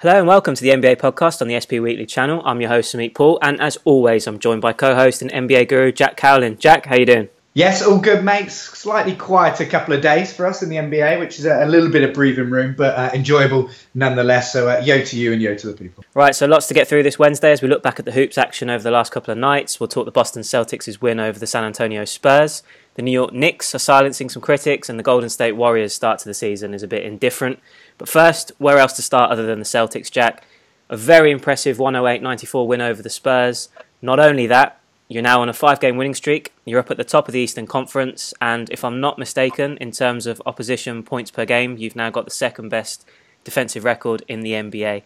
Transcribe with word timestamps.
Hello 0.00 0.16
and 0.16 0.28
welcome 0.28 0.54
to 0.54 0.62
the 0.62 0.70
NBA 0.70 0.98
podcast 0.98 1.42
on 1.42 1.48
the 1.48 1.58
SP 1.58 1.82
Weekly 1.82 2.06
channel. 2.06 2.40
I'm 2.44 2.60
your 2.60 2.70
host 2.70 2.92
Samit 2.92 3.16
Paul, 3.16 3.36
and 3.42 3.60
as 3.60 3.76
always, 3.84 4.28
I'm 4.28 4.38
joined 4.38 4.62
by 4.62 4.72
co-host 4.72 5.22
and 5.22 5.32
NBA 5.32 5.68
guru 5.68 5.90
Jack 5.90 6.16
Cowlin. 6.16 6.56
Jack, 6.60 6.86
how 6.86 6.94
you 6.94 7.04
doing? 7.04 7.28
Yes, 7.54 7.82
all 7.82 7.98
good, 7.98 8.24
mates. 8.24 8.54
Slightly 8.54 9.16
quiet 9.16 9.58
a 9.58 9.66
couple 9.66 9.94
of 9.94 10.00
days 10.00 10.32
for 10.32 10.46
us 10.46 10.62
in 10.62 10.68
the 10.68 10.76
NBA, 10.76 11.18
which 11.18 11.40
is 11.40 11.46
a, 11.46 11.64
a 11.64 11.66
little 11.66 11.90
bit 11.90 12.04
of 12.04 12.14
breathing 12.14 12.48
room, 12.48 12.76
but 12.78 12.94
uh, 12.94 13.10
enjoyable 13.12 13.70
nonetheless. 13.92 14.52
So, 14.52 14.68
uh, 14.68 14.80
yo 14.84 15.02
to 15.02 15.18
you 15.18 15.32
and 15.32 15.42
yo 15.42 15.56
to 15.56 15.66
the 15.66 15.72
people. 15.72 16.04
Right, 16.14 16.32
so 16.32 16.46
lots 16.46 16.68
to 16.68 16.74
get 16.74 16.86
through 16.86 17.02
this 17.02 17.18
Wednesday 17.18 17.50
as 17.50 17.60
we 17.60 17.66
look 17.66 17.82
back 17.82 17.98
at 17.98 18.04
the 18.04 18.12
hoops 18.12 18.38
action 18.38 18.70
over 18.70 18.84
the 18.84 18.92
last 18.92 19.10
couple 19.10 19.32
of 19.32 19.38
nights. 19.38 19.80
We'll 19.80 19.88
talk 19.88 20.04
the 20.04 20.12
Boston 20.12 20.42
Celtics' 20.42 21.02
win 21.02 21.18
over 21.18 21.40
the 21.40 21.46
San 21.48 21.64
Antonio 21.64 22.04
Spurs. 22.04 22.62
The 22.94 23.02
New 23.02 23.10
York 23.10 23.32
Knicks 23.32 23.74
are 23.74 23.80
silencing 23.80 24.28
some 24.28 24.42
critics, 24.42 24.88
and 24.88 24.96
the 24.96 25.02
Golden 25.02 25.28
State 25.28 25.52
Warriors' 25.52 25.92
start 25.92 26.20
to 26.20 26.24
the 26.24 26.34
season 26.34 26.72
is 26.72 26.84
a 26.84 26.88
bit 26.88 27.02
indifferent. 27.02 27.58
But 27.98 28.08
first, 28.08 28.52
where 28.58 28.78
else 28.78 28.94
to 28.94 29.02
start 29.02 29.30
other 29.30 29.44
than 29.44 29.58
the 29.58 29.64
Celtics, 29.64 30.10
Jack? 30.10 30.44
A 30.88 30.96
very 30.96 31.30
impressive 31.30 31.78
108 31.78 32.22
94 32.22 32.66
win 32.66 32.80
over 32.80 33.02
the 33.02 33.10
Spurs. 33.10 33.68
Not 34.00 34.18
only 34.18 34.46
that, 34.46 34.80
you're 35.08 35.22
now 35.22 35.40
on 35.42 35.48
a 35.48 35.52
five 35.52 35.80
game 35.80 35.96
winning 35.96 36.14
streak. 36.14 36.52
You're 36.64 36.80
up 36.80 36.90
at 36.90 36.96
the 36.96 37.04
top 37.04 37.28
of 37.28 37.32
the 37.32 37.40
Eastern 37.40 37.66
Conference. 37.66 38.32
And 38.40 38.70
if 38.70 38.84
I'm 38.84 39.00
not 39.00 39.18
mistaken, 39.18 39.76
in 39.78 39.90
terms 39.90 40.26
of 40.26 40.40
opposition 40.46 41.02
points 41.02 41.30
per 41.30 41.44
game, 41.44 41.76
you've 41.76 41.96
now 41.96 42.10
got 42.10 42.24
the 42.24 42.30
second 42.30 42.68
best 42.68 43.04
defensive 43.44 43.84
record 43.84 44.22
in 44.28 44.40
the 44.40 44.52
NBA. 44.52 45.02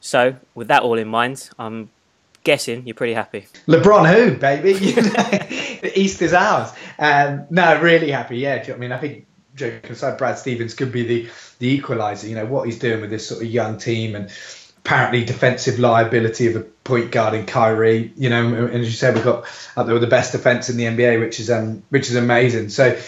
So, 0.00 0.36
with 0.54 0.68
that 0.68 0.82
all 0.82 0.98
in 0.98 1.08
mind, 1.08 1.50
I'm 1.58 1.90
guessing 2.44 2.86
you're 2.86 2.94
pretty 2.94 3.14
happy. 3.14 3.46
LeBron, 3.66 4.14
who, 4.14 4.36
baby? 4.36 4.72
the 4.72 5.92
East 5.94 6.22
is 6.22 6.32
ours. 6.32 6.70
Um, 6.98 7.46
no, 7.50 7.80
really 7.80 8.10
happy. 8.10 8.38
Yeah, 8.38 8.64
I 8.68 8.76
mean, 8.76 8.92
I 8.92 8.98
think 8.98 9.26
joking 9.58 9.90
aside, 9.90 10.18
Brad 10.18 10.38
Stevens 10.38 10.74
could 10.74 10.92
be 10.92 11.02
the 11.02 11.30
the 11.58 11.78
equaliser. 11.78 12.28
You 12.28 12.36
know 12.36 12.46
what 12.46 12.66
he's 12.66 12.78
doing 12.78 13.00
with 13.00 13.10
this 13.10 13.28
sort 13.28 13.42
of 13.42 13.48
young 13.48 13.78
team 13.78 14.14
and 14.14 14.30
apparently 14.78 15.24
defensive 15.24 15.78
liability 15.78 16.46
of 16.46 16.56
a 16.56 16.60
point 16.60 17.10
guard 17.10 17.34
in 17.34 17.46
Kyrie. 17.46 18.12
You 18.16 18.30
know, 18.30 18.54
and 18.54 18.80
as 18.82 18.86
you 18.86 18.92
said, 18.92 19.14
we've 19.14 19.24
got 19.24 19.44
up 19.76 19.86
there 19.86 19.94
with 19.94 20.02
the 20.02 20.08
best 20.08 20.32
defense 20.32 20.70
in 20.70 20.76
the 20.76 20.84
NBA, 20.84 21.20
which 21.20 21.40
is 21.40 21.50
um 21.50 21.82
which 21.90 22.08
is 22.08 22.16
amazing. 22.16 22.70
So 22.70 22.98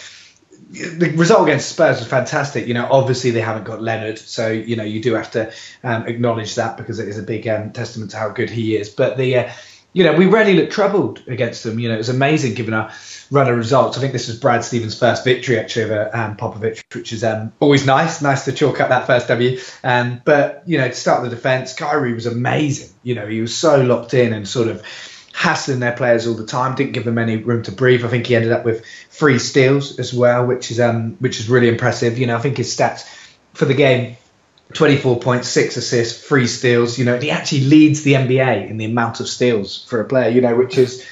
the 0.71 1.13
result 1.17 1.49
against 1.49 1.69
Spurs 1.69 1.99
was 1.99 2.07
fantastic. 2.07 2.67
You 2.67 2.75
know, 2.75 2.89
obviously 2.91 3.31
they 3.31 3.41
haven't 3.41 3.65
got 3.65 3.83
Leonard, 3.83 4.19
so 4.19 4.49
you 4.49 4.77
know 4.77 4.85
you 4.85 5.01
do 5.01 5.15
have 5.15 5.31
to 5.33 5.53
um, 5.83 6.07
acknowledge 6.07 6.57
that 6.57 6.77
because 6.77 6.99
it 6.99 7.09
is 7.09 7.19
a 7.19 7.23
big 7.23 7.49
um, 7.49 7.73
testament 7.73 8.13
to 8.13 8.19
how 8.19 8.29
good 8.29 8.51
he 8.51 8.77
is. 8.77 8.91
But 8.91 9.17
the 9.17 9.39
uh, 9.39 9.53
you 9.93 10.05
know, 10.05 10.13
we 10.13 10.27
really 10.27 10.55
looked 10.55 10.73
troubled 10.73 11.23
against 11.27 11.65
them. 11.65 11.79
You 11.79 11.89
know, 11.89 11.95
it 11.95 11.99
was 11.99 12.09
amazing 12.09 12.55
given 12.55 12.75
our 12.75 12.93
run 13.31 13.49
of 13.49 13.57
results. 13.57 13.97
I 13.97 14.01
think 14.01 14.13
this 14.13 14.29
was 14.29 14.39
Brad 14.39 14.65
Stevens' 14.65 14.99
first 14.99 15.25
victory 15.25 15.59
actually 15.59 15.85
over 15.85 16.11
um, 16.15 16.37
Popovich, 16.37 16.83
which 16.95 17.13
is 17.13 17.23
um, 17.23 17.53
always 17.61 17.87
nice. 17.87 18.21
Nice 18.21 18.45
to 18.47 18.53
chalk 18.53 18.81
up 18.81 18.89
that 18.89 19.07
first 19.07 19.29
W. 19.29 19.59
Um, 19.85 20.21
but 20.25 20.63
you 20.67 20.79
know, 20.79 20.89
to 20.89 20.95
start 20.95 21.23
the 21.23 21.31
defence, 21.31 21.75
Kyrie 21.75 22.15
was 22.15 22.27
amazing. 22.27 22.91
You 23.03 23.15
know, 23.15 23.27
he 23.27 23.41
was 23.41 23.57
so 23.57 23.81
locked 23.83 24.15
in 24.15 24.33
and 24.33 24.47
sort 24.47 24.69
of 24.69 24.85
hassling 25.33 25.81
their 25.81 25.93
players 25.93 26.27
all 26.27 26.35
the 26.35 26.47
time. 26.47 26.75
Didn't 26.75 26.93
give 26.93 27.05
them 27.05 27.19
any 27.19 27.37
room 27.37 27.63
to 27.65 27.73
breathe. 27.73 28.05
I 28.05 28.09
think 28.09 28.27
he 28.27 28.37
ended 28.37 28.53
up 28.53 28.65
with 28.65 28.85
three 29.11 29.39
steals 29.39 29.99
as 29.99 30.13
well, 30.13 30.47
which 30.47 30.71
is 30.71 30.81
um, 30.81 31.17
which 31.21 31.39
is 31.39 31.49
really 31.49 31.69
impressive. 31.69 32.19
You 32.19 32.27
know, 32.27 32.37
I 32.37 32.41
think 32.41 32.57
his 32.57 32.75
stats 32.77 33.09
for 33.55 33.65
the 33.65 33.75
game 33.75 34.17
24.6 34.73 35.45
assists, 35.77 36.27
three 36.27 36.47
steals. 36.47 36.99
You 36.99 37.05
know, 37.05 37.19
he 37.19 37.31
actually 37.31 37.63
leads 37.63 38.03
the 38.03 38.15
NBA 38.15 38.71
in 38.71 38.77
the 38.77 38.85
amount 38.85 39.21
of 39.21 39.29
steals 39.29 39.85
for 39.85 40.01
a 40.01 40.05
player. 40.05 40.31
You 40.31 40.41
know, 40.41 40.57
which 40.57 40.77
is 40.77 41.07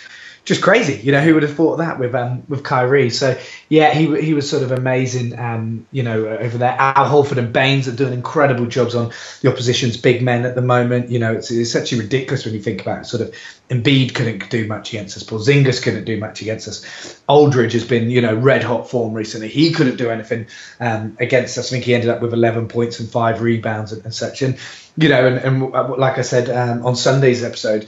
just 0.48 0.62
crazy. 0.62 0.94
You 0.94 1.12
know, 1.12 1.20
who 1.20 1.34
would 1.34 1.42
have 1.42 1.54
thought 1.54 1.76
that 1.76 1.98
with 1.98 2.14
um, 2.14 2.42
with 2.48 2.64
Kyrie? 2.64 3.10
So 3.10 3.38
yeah, 3.68 3.92
he 3.92 4.18
he 4.18 4.32
was 4.32 4.48
sort 4.48 4.62
of 4.62 4.72
amazing. 4.72 5.38
Um, 5.38 5.86
you 5.92 6.02
know, 6.02 6.26
over 6.26 6.56
there, 6.56 6.74
Al 6.78 7.04
Horford 7.04 7.36
and 7.36 7.52
Baynes 7.52 7.86
are 7.86 7.94
doing 7.94 8.14
incredible 8.14 8.64
jobs 8.64 8.94
on 8.94 9.12
the 9.42 9.52
opposition's 9.52 9.98
big 9.98 10.22
men 10.22 10.46
at 10.46 10.54
the 10.54 10.62
moment. 10.62 11.10
You 11.10 11.18
know, 11.18 11.34
it's, 11.34 11.50
it's 11.50 11.76
actually 11.76 12.00
ridiculous 12.00 12.46
when 12.46 12.54
you 12.54 12.62
think 12.62 12.80
about 12.80 13.02
it. 13.02 13.04
Sort 13.04 13.22
of 13.22 13.34
Embiid 13.68 14.14
couldn't 14.14 14.48
do 14.48 14.66
much 14.66 14.94
against 14.94 15.18
us. 15.18 15.22
Porzingis 15.22 15.82
couldn't 15.82 16.06
do 16.06 16.16
much 16.16 16.40
against 16.40 16.66
us. 16.66 17.20
Aldridge 17.28 17.74
has 17.74 17.84
been 17.84 18.10
you 18.10 18.22
know 18.22 18.34
red 18.34 18.64
hot 18.64 18.88
form 18.88 19.12
recently. 19.12 19.48
He 19.48 19.72
couldn't 19.72 19.96
do 19.96 20.08
anything 20.08 20.46
um, 20.80 21.14
against 21.20 21.58
us. 21.58 21.68
I 21.68 21.70
think 21.72 21.84
he 21.84 21.94
ended 21.94 22.08
up 22.08 22.22
with 22.22 22.32
11 22.32 22.68
points 22.68 23.00
and 23.00 23.08
five 23.10 23.42
rebounds 23.42 23.92
and, 23.92 24.02
and 24.02 24.14
such. 24.14 24.40
And 24.40 24.56
you 24.96 25.10
know, 25.10 25.26
and, 25.26 25.36
and 25.36 25.70
like 25.70 26.16
I 26.16 26.22
said 26.22 26.48
um, 26.48 26.86
on 26.86 26.96
Sunday's 26.96 27.44
episode 27.44 27.86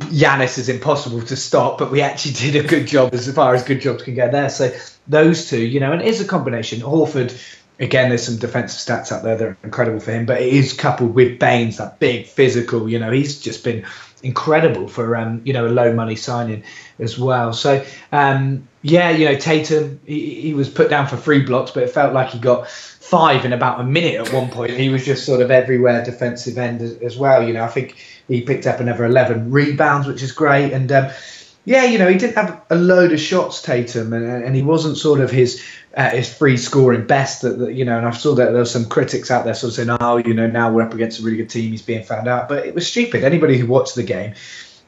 Giannis 0.00 0.58
is 0.58 0.68
impossible 0.68 1.22
to 1.22 1.36
stop, 1.36 1.78
but 1.78 1.90
we 1.90 2.00
actually 2.00 2.32
did 2.52 2.64
a 2.64 2.66
good 2.66 2.86
job 2.86 3.14
as 3.14 3.32
far 3.32 3.54
as 3.54 3.62
good 3.64 3.80
jobs 3.80 4.02
can 4.02 4.14
get 4.14 4.32
there. 4.32 4.48
So 4.48 4.72
those 5.06 5.48
two, 5.48 5.60
you 5.60 5.80
know, 5.80 5.92
and 5.92 6.02
it 6.02 6.08
is 6.08 6.20
a 6.20 6.26
combination. 6.26 6.80
Horford, 6.80 7.32
again, 7.78 8.08
there's 8.08 8.24
some 8.24 8.36
defensive 8.36 8.80
stats 8.80 9.12
out 9.12 9.22
there 9.22 9.36
that 9.36 9.44
are 9.46 9.56
incredible 9.62 10.00
for 10.00 10.12
him, 10.12 10.26
but 10.26 10.40
it 10.40 10.52
is 10.52 10.72
coupled 10.72 11.14
with 11.14 11.38
Baynes, 11.38 11.78
that 11.78 11.98
big 11.98 12.26
physical. 12.26 12.88
You 12.88 12.98
know, 12.98 13.10
he's 13.10 13.40
just 13.40 13.62
been 13.64 13.84
incredible 14.22 14.86
for 14.86 15.16
um, 15.16 15.40
you 15.44 15.52
know 15.52 15.66
a 15.66 15.70
low 15.70 15.92
money 15.92 16.16
signing 16.16 16.64
as 16.98 17.18
well. 17.18 17.52
So 17.52 17.84
um, 18.12 18.68
yeah, 18.82 19.10
you 19.10 19.26
know 19.26 19.36
Tatum, 19.36 20.00
he, 20.06 20.40
he 20.40 20.54
was 20.54 20.68
put 20.68 20.90
down 20.90 21.06
for 21.06 21.16
three 21.16 21.42
blocks, 21.42 21.70
but 21.70 21.82
it 21.82 21.90
felt 21.90 22.12
like 22.12 22.30
he 22.30 22.38
got 22.38 22.68
five 23.10 23.44
in 23.44 23.52
about 23.52 23.80
a 23.80 23.84
minute 23.84 24.14
at 24.14 24.32
one 24.32 24.48
point. 24.48 24.70
He 24.70 24.88
was 24.88 25.04
just 25.04 25.26
sort 25.26 25.42
of 25.42 25.50
everywhere 25.50 26.04
defensive 26.04 26.56
end 26.56 26.80
as, 26.80 26.96
as 26.98 27.18
well. 27.18 27.42
You 27.42 27.52
know, 27.52 27.64
I 27.64 27.68
think 27.68 27.96
he 28.28 28.40
picked 28.42 28.68
up 28.68 28.78
another 28.78 29.04
11 29.04 29.50
rebounds, 29.50 30.06
which 30.06 30.22
is 30.22 30.30
great. 30.30 30.72
And 30.72 30.92
um, 30.92 31.10
yeah, 31.64 31.84
you 31.84 31.98
know, 31.98 32.08
he 32.08 32.16
didn't 32.16 32.36
have 32.36 32.62
a 32.70 32.76
load 32.76 33.10
of 33.10 33.18
shots, 33.18 33.62
Tatum, 33.62 34.12
and, 34.12 34.44
and 34.44 34.54
he 34.54 34.62
wasn't 34.62 34.96
sort 34.96 35.20
of 35.20 35.30
his 35.30 35.60
uh, 35.96 36.10
his 36.10 36.32
free 36.32 36.56
scoring 36.56 37.04
best. 37.04 37.42
That, 37.42 37.58
that, 37.58 37.74
you 37.74 37.84
know, 37.84 37.98
and 37.98 38.06
I 38.06 38.12
saw 38.12 38.36
that 38.36 38.46
there 38.46 38.60
were 38.60 38.64
some 38.64 38.88
critics 38.88 39.28
out 39.28 39.44
there 39.44 39.54
sort 39.54 39.70
of 39.70 39.74
saying, 39.74 39.98
oh, 40.00 40.18
you 40.18 40.32
know, 40.32 40.46
now 40.46 40.72
we're 40.72 40.82
up 40.82 40.94
against 40.94 41.18
a 41.18 41.24
really 41.24 41.38
good 41.38 41.50
team, 41.50 41.72
he's 41.72 41.82
being 41.82 42.04
found 42.04 42.28
out. 42.28 42.48
But 42.48 42.64
it 42.64 42.76
was 42.76 42.86
stupid. 42.86 43.24
Anybody 43.24 43.58
who 43.58 43.66
watched 43.66 43.96
the 43.96 44.04
game, 44.04 44.34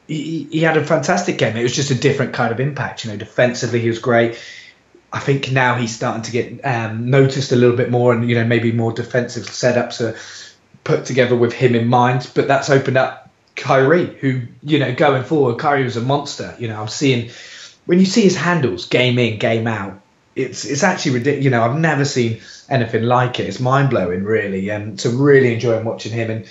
he, 0.07 0.47
he 0.49 0.59
had 0.59 0.77
a 0.77 0.85
fantastic 0.85 1.37
game. 1.37 1.57
It 1.57 1.63
was 1.63 1.75
just 1.75 1.91
a 1.91 1.95
different 1.95 2.33
kind 2.33 2.53
of 2.53 2.61
impact. 2.61 3.03
You 3.03 3.11
know, 3.11 3.17
defensively 3.17 3.81
he 3.81 3.89
was 3.89 3.99
great. 3.99 4.39
I 5.13 5.19
think 5.19 5.51
now 5.51 5.75
he's 5.75 5.95
starting 5.95 6.23
to 6.23 6.31
get 6.31 6.65
um, 6.65 7.11
noticed 7.11 7.51
a 7.51 7.55
little 7.55 7.77
bit 7.77 7.91
more, 7.91 8.13
and 8.13 8.27
you 8.27 8.35
know 8.35 8.45
maybe 8.45 8.71
more 8.71 8.91
defensive 8.91 9.43
setups 9.43 10.01
are 10.01 10.17
put 10.83 11.05
together 11.05 11.35
with 11.35 11.53
him 11.53 11.75
in 11.75 11.87
mind. 11.87 12.29
But 12.33 12.47
that's 12.47 12.71
opened 12.71 12.97
up 12.97 13.29
Kyrie, 13.55 14.07
who 14.07 14.41
you 14.63 14.79
know 14.79 14.93
going 14.95 15.23
forward, 15.23 15.59
Kyrie 15.59 15.83
was 15.83 15.97
a 15.97 16.01
monster. 16.01 16.55
You 16.57 16.67
know, 16.67 16.81
I'm 16.81 16.87
seeing 16.87 17.29
when 17.85 17.99
you 17.99 18.05
see 18.05 18.21
his 18.21 18.35
handles 18.35 18.87
game 18.87 19.19
in, 19.19 19.37
game 19.37 19.67
out. 19.67 20.01
It's 20.35 20.65
it's 20.65 20.81
actually 20.81 21.13
ridiculous. 21.13 21.45
You 21.45 21.51
know, 21.51 21.61
I've 21.61 21.77
never 21.77 22.05
seen 22.05 22.41
anything 22.67 23.03
like 23.03 23.39
it. 23.39 23.47
It's 23.47 23.59
mind 23.59 23.91
blowing, 23.91 24.23
really, 24.23 24.69
and 24.69 24.99
so 24.99 25.11
really 25.11 25.53
enjoying 25.53 25.85
watching 25.85 26.11
him 26.11 26.31
and 26.31 26.45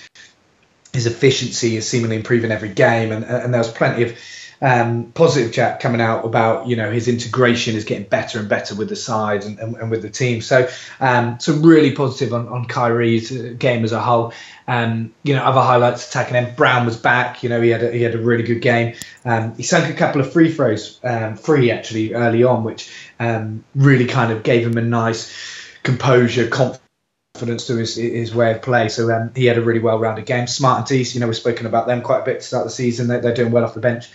his 0.93 1.05
efficiency 1.05 1.75
is 1.75 1.89
seemingly 1.89 2.15
improving 2.15 2.51
every 2.51 2.69
game. 2.69 3.11
And 3.11 3.25
and 3.25 3.53
there 3.53 3.59
was 3.59 3.71
plenty 3.71 4.03
of 4.03 4.17
um, 4.63 5.11
positive 5.11 5.51
chat 5.51 5.81
coming 5.81 5.99
out 5.99 6.25
about 6.25 6.67
you 6.67 6.77
know 6.77 6.89
his 6.89 7.09
integration 7.09 7.75
is 7.75 7.83
getting 7.83 8.07
better 8.07 8.39
and 8.39 8.47
better 8.47 8.73
with 8.73 8.87
the 8.87 8.95
side 8.95 9.43
and, 9.43 9.59
and, 9.59 9.75
and 9.75 9.91
with 9.91 10.01
the 10.01 10.09
team. 10.09 10.41
So 10.41 10.69
um, 11.01 11.39
so 11.39 11.53
really 11.55 11.91
positive 11.91 12.33
on, 12.33 12.47
on 12.47 12.65
Kyrie's 12.65 13.29
game 13.29 13.83
as 13.83 13.91
a 13.91 13.99
whole. 13.99 14.33
Um, 14.65 15.13
you 15.23 15.35
know 15.35 15.43
other 15.43 15.59
highlights 15.59 16.07
attacking 16.07 16.35
him. 16.35 16.55
Brown 16.55 16.85
was 16.85 16.95
back. 16.95 17.43
You 17.43 17.49
know 17.49 17.61
he 17.61 17.69
had 17.69 17.83
a, 17.83 17.91
he 17.91 18.01
had 18.01 18.15
a 18.15 18.19
really 18.19 18.43
good 18.43 18.61
game. 18.61 18.95
Um, 19.25 19.53
he 19.55 19.63
sunk 19.63 19.89
a 19.89 19.97
couple 19.97 20.21
of 20.21 20.31
free 20.31 20.51
throws, 20.51 20.97
um, 21.03 21.35
free 21.35 21.69
actually 21.69 22.13
early 22.13 22.45
on, 22.45 22.63
which 22.63 22.89
um, 23.19 23.65
really 23.75 24.05
kind 24.05 24.31
of 24.31 24.43
gave 24.43 24.65
him 24.65 24.77
a 24.77 24.81
nice 24.81 25.35
composure, 25.83 26.47
confidence 26.47 27.67
to 27.67 27.75
his, 27.75 27.95
his 27.95 28.33
way 28.33 28.51
of 28.51 28.61
play. 28.61 28.89
So 28.89 29.11
um, 29.13 29.31
he 29.35 29.45
had 29.45 29.57
a 29.57 29.61
really 29.61 29.79
well-rounded 29.79 30.25
game. 30.25 30.47
Smart 30.47 30.79
and 30.79 30.87
Theis, 30.87 31.13
you 31.13 31.19
know, 31.19 31.27
we've 31.27 31.35
spoken 31.35 31.65
about 31.65 31.87
them 31.87 32.01
quite 32.01 32.21
a 32.21 32.25
bit 32.25 32.41
to 32.41 32.47
start 32.47 32.63
the 32.63 32.69
season. 32.69 33.07
They, 33.07 33.17
are 33.17 33.33
doing 33.33 33.51
well 33.51 33.63
off 33.63 33.73
the 33.73 33.81
bench. 33.81 34.07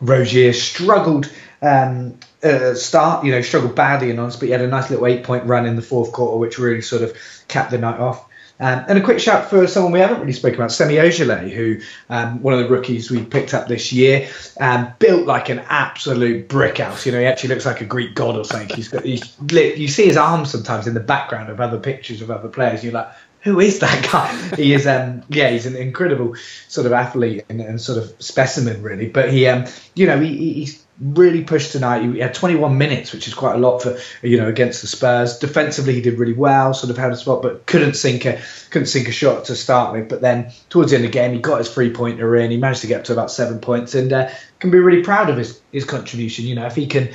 Rozier 0.00 0.52
struggled 0.52 1.30
um, 1.62 2.18
uh, 2.42 2.74
start, 2.74 3.24
you 3.24 3.32
know, 3.32 3.42
struggled 3.42 3.74
badly 3.74 4.10
in 4.10 4.18
honest, 4.18 4.40
but 4.40 4.46
he 4.46 4.52
had 4.52 4.62
a 4.62 4.66
nice 4.68 4.90
little 4.90 5.06
eight 5.06 5.24
point 5.24 5.44
run 5.44 5.66
in 5.66 5.76
the 5.76 5.82
fourth 5.82 6.12
quarter, 6.12 6.38
which 6.38 6.58
really 6.58 6.82
sort 6.82 7.02
of 7.02 7.16
capped 7.48 7.70
the 7.70 7.78
night 7.78 8.00
off. 8.00 8.26
Um, 8.60 8.84
and 8.88 8.98
a 8.98 9.00
quick 9.00 9.18
shout 9.18 9.48
for 9.48 9.66
someone 9.66 9.90
we 9.90 10.00
haven't 10.00 10.20
really 10.20 10.34
spoken 10.34 10.56
about, 10.56 10.70
Semi 10.70 10.96
Ojeleye, 10.96 11.50
who 11.50 11.80
um, 12.10 12.42
one 12.42 12.52
of 12.52 12.60
the 12.60 12.68
rookies 12.68 13.10
we 13.10 13.24
picked 13.24 13.54
up 13.54 13.68
this 13.68 13.90
year, 13.90 14.28
um, 14.60 14.92
built 14.98 15.26
like 15.26 15.48
an 15.48 15.60
absolute 15.70 16.46
brick 16.46 16.76
house. 16.76 17.06
You 17.06 17.12
know, 17.12 17.20
he 17.20 17.24
actually 17.24 17.54
looks 17.54 17.64
like 17.64 17.80
a 17.80 17.86
Greek 17.86 18.14
god 18.14 18.36
or 18.36 18.44
something. 18.44 18.76
He's 18.76 18.88
got, 18.88 19.02
he's, 19.02 19.34
you 19.50 19.88
see 19.88 20.04
his 20.04 20.18
arms 20.18 20.50
sometimes 20.50 20.86
in 20.86 20.92
the 20.92 21.00
background 21.00 21.48
of 21.48 21.58
other 21.58 21.78
pictures 21.78 22.20
of 22.20 22.30
other 22.30 22.48
players. 22.48 22.84
You're 22.84 22.92
like, 22.92 23.08
who 23.42 23.60
is 23.60 23.78
that 23.80 24.08
guy? 24.10 24.56
he 24.56 24.72
is, 24.72 24.86
um, 24.86 25.22
yeah, 25.28 25.50
he's 25.50 25.66
an 25.66 25.76
incredible 25.76 26.34
sort 26.68 26.86
of 26.86 26.92
athlete 26.92 27.44
and, 27.48 27.60
and 27.60 27.80
sort 27.80 27.98
of 27.98 28.14
specimen, 28.22 28.82
really. 28.82 29.08
But 29.08 29.32
he, 29.32 29.46
um, 29.46 29.66
you 29.94 30.06
know, 30.06 30.18
he, 30.20 30.52
he's 30.54 30.84
really 31.00 31.42
pushed 31.42 31.72
tonight. 31.72 32.02
He 32.02 32.18
had 32.18 32.34
21 32.34 32.76
minutes, 32.76 33.12
which 33.12 33.26
is 33.26 33.34
quite 33.34 33.54
a 33.54 33.58
lot 33.58 33.80
for 33.80 33.98
you 34.22 34.36
know 34.36 34.48
against 34.48 34.82
the 34.82 34.86
Spurs. 34.86 35.38
Defensively, 35.38 35.94
he 35.94 36.00
did 36.00 36.18
really 36.18 36.34
well, 36.34 36.74
sort 36.74 36.90
of 36.90 36.98
held 36.98 37.12
a 37.12 37.16
spot, 37.16 37.42
but 37.42 37.66
couldn't 37.66 37.94
sink 37.94 38.26
a 38.26 38.40
couldn't 38.70 38.86
sink 38.86 39.08
a 39.08 39.12
shot 39.12 39.46
to 39.46 39.56
start 39.56 39.94
with. 39.94 40.08
But 40.08 40.20
then 40.20 40.52
towards 40.68 40.90
the 40.90 40.96
end 40.96 41.06
of 41.06 41.10
the 41.10 41.18
game, 41.18 41.32
he 41.32 41.40
got 41.40 41.58
his 41.58 41.72
three 41.72 41.90
pointer 41.90 42.36
in. 42.36 42.50
He 42.50 42.58
managed 42.58 42.82
to 42.82 42.86
get 42.86 43.00
up 43.00 43.04
to 43.06 43.12
about 43.12 43.30
seven 43.30 43.60
points, 43.60 43.94
and 43.94 44.12
uh, 44.12 44.30
can 44.58 44.70
be 44.70 44.78
really 44.78 45.02
proud 45.02 45.30
of 45.30 45.38
his 45.38 45.60
his 45.72 45.84
contribution. 45.84 46.44
You 46.44 46.56
know, 46.56 46.66
if 46.66 46.76
he 46.76 46.86
can 46.86 47.10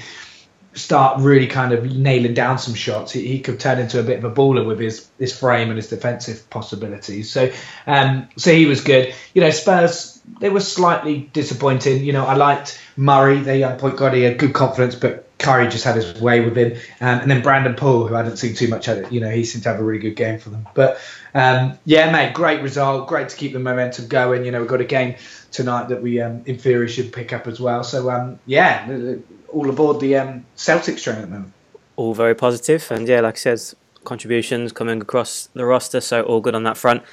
start 0.75 1.22
really 1.22 1.48
kind 1.48 1.74
of 1.74 1.86
nailing 1.95 2.33
down 2.33 2.60
some 2.60 2.74
shots, 2.74 3.13
he, 3.13 3.25
he, 3.25 3.39
could 3.39 3.60
turn 3.60 3.80
into 3.80 4.00
a 4.00 4.04
bit 4.04 4.18
of 4.18 4.25
a 4.25 4.31
baller 4.31 4.66
with 4.66 4.80
his 4.80 5.07
his 5.18 5.38
frame 5.38 5.69
and 5.69 5.77
his 5.77 5.89
defensive 5.89 6.50
possibilities. 6.50 7.31
So 7.31 7.51
um, 7.88 8.27
so 8.38 8.54
he 8.54 8.66
was 8.66 8.81
good. 8.81 9.13
You 9.33 9.42
know, 9.42 9.50
Spurs 9.50 10.22
they 10.39 10.50
were 10.50 10.60
slightly 10.60 11.30
disappointing. 11.33 12.04
You 12.04 12.13
know, 12.13 12.25
I 12.25 12.36
liked 12.36 12.80
Murray, 12.98 13.39
their 13.39 13.56
young 13.56 13.77
point 13.77 13.98
guard. 13.98 14.13
He 14.13 14.24
had 14.24 14.38
good 14.38 14.54
confidence, 14.54 14.95
but 14.95 15.25
Kyrie 15.37 15.67
just 15.67 15.83
had 15.83 15.95
his 15.95 16.19
way 16.21 16.41
with 16.41 16.57
him. 16.57 16.73
Um, 17.01 17.19
and 17.19 17.31
then 17.31 17.41
Brandon 17.41 17.75
Paul, 17.75 18.07
who 18.07 18.15
I 18.15 18.19
hadn't 18.19 18.37
seen 18.37 18.55
too 18.55 18.67
much 18.67 18.87
of 18.87 18.99
it, 18.99 19.11
you 19.11 19.19
know, 19.19 19.29
he 19.29 19.43
seemed 19.43 19.63
to 19.63 19.69
have 19.69 19.79
a 19.79 19.83
really 19.83 19.99
good 19.99 20.15
game 20.15 20.39
for 20.39 20.49
them. 20.49 20.67
But 20.73 20.99
um, 21.33 21.77
yeah, 21.85 22.11
mate, 22.11 22.33
great 22.33 22.61
result. 22.61 23.07
Great 23.07 23.29
to 23.29 23.35
keep 23.35 23.53
the 23.53 23.59
momentum 23.59 24.07
going. 24.07 24.45
You 24.45 24.51
know, 24.51 24.59
we've 24.59 24.69
got 24.69 24.81
a 24.81 24.85
game 24.85 25.15
tonight 25.51 25.89
that 25.89 26.01
we, 26.01 26.21
um, 26.21 26.43
in 26.45 26.57
theory, 26.57 26.87
should 26.87 27.11
pick 27.11 27.33
up 27.33 27.47
as 27.47 27.59
well. 27.59 27.83
So 27.83 28.09
um, 28.09 28.39
yeah, 28.45 29.15
all 29.49 29.69
aboard 29.69 29.99
the 29.99 30.15
um, 30.17 30.45
Celtics 30.55 31.03
train 31.03 31.17
at 31.17 31.21
the 31.21 31.27
moment. 31.27 31.53
All 31.97 32.13
very 32.13 32.35
positive, 32.35 32.91
and 32.91 33.07
yeah, 33.07 33.21
like 33.21 33.35
I 33.35 33.38
said, 33.38 33.61
contributions 34.03 34.73
coming 34.73 35.01
across 35.01 35.47
the 35.53 35.65
roster, 35.65 36.01
so 36.01 36.23
all 36.23 36.41
good 36.41 36.55
on 36.55 36.63
that 36.63 36.75
front. 36.75 37.03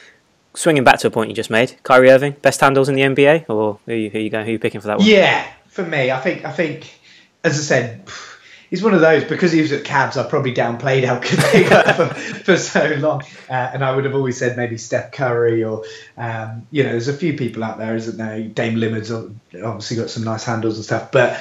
Swinging 0.54 0.84
back 0.84 0.98
to 0.98 1.06
a 1.06 1.10
point 1.10 1.30
you 1.30 1.36
just 1.36 1.50
made, 1.50 1.76
Kyrie 1.82 2.10
Irving, 2.10 2.32
best 2.42 2.60
handles 2.60 2.88
in 2.88 2.96
the 2.96 3.02
NBA, 3.02 3.48
or 3.48 3.78
who 3.86 3.92
are 3.92 3.94
you, 3.94 4.10
who 4.10 4.18
are 4.18 4.20
you 4.20 4.30
going? 4.30 4.44
Who 4.44 4.50
are 4.50 4.52
you 4.52 4.58
picking 4.58 4.80
for 4.80 4.88
that 4.88 4.98
one? 4.98 5.06
Yeah, 5.06 5.48
for 5.68 5.84
me, 5.84 6.10
I 6.10 6.20
think 6.20 6.44
I 6.44 6.52
think 6.52 6.92
as 7.44 7.58
I 7.58 7.62
said, 7.62 8.08
he's 8.70 8.82
one 8.82 8.94
of 8.94 9.00
those 9.00 9.24
because 9.24 9.52
he 9.52 9.60
was 9.60 9.70
at 9.72 9.84
Cavs. 9.84 10.16
I 10.16 10.28
probably 10.28 10.54
downplayed 10.54 11.04
how 11.04 11.18
good 11.18 11.38
they 11.52 11.62
were 11.64 11.92
for, 11.92 12.14
for 12.44 12.56
so 12.56 12.94
long, 12.98 13.22
uh, 13.50 13.70
and 13.74 13.84
I 13.84 13.94
would 13.94 14.04
have 14.04 14.14
always 14.14 14.38
said 14.38 14.56
maybe 14.56 14.78
Steph 14.78 15.12
Curry 15.12 15.62
or 15.62 15.84
um, 16.16 16.66
you 16.70 16.82
know, 16.82 16.90
there's 16.90 17.08
a 17.08 17.12
few 17.12 17.34
people 17.36 17.64
out 17.64 17.78
there, 17.78 17.94
isn't 17.94 18.16
there? 18.16 18.40
Dame 18.42 18.76
Lillard's 18.76 19.12
obviously 19.12 19.96
got 19.96 20.10
some 20.10 20.24
nice 20.24 20.44
handles 20.44 20.76
and 20.76 20.84
stuff, 20.84 21.12
but 21.12 21.40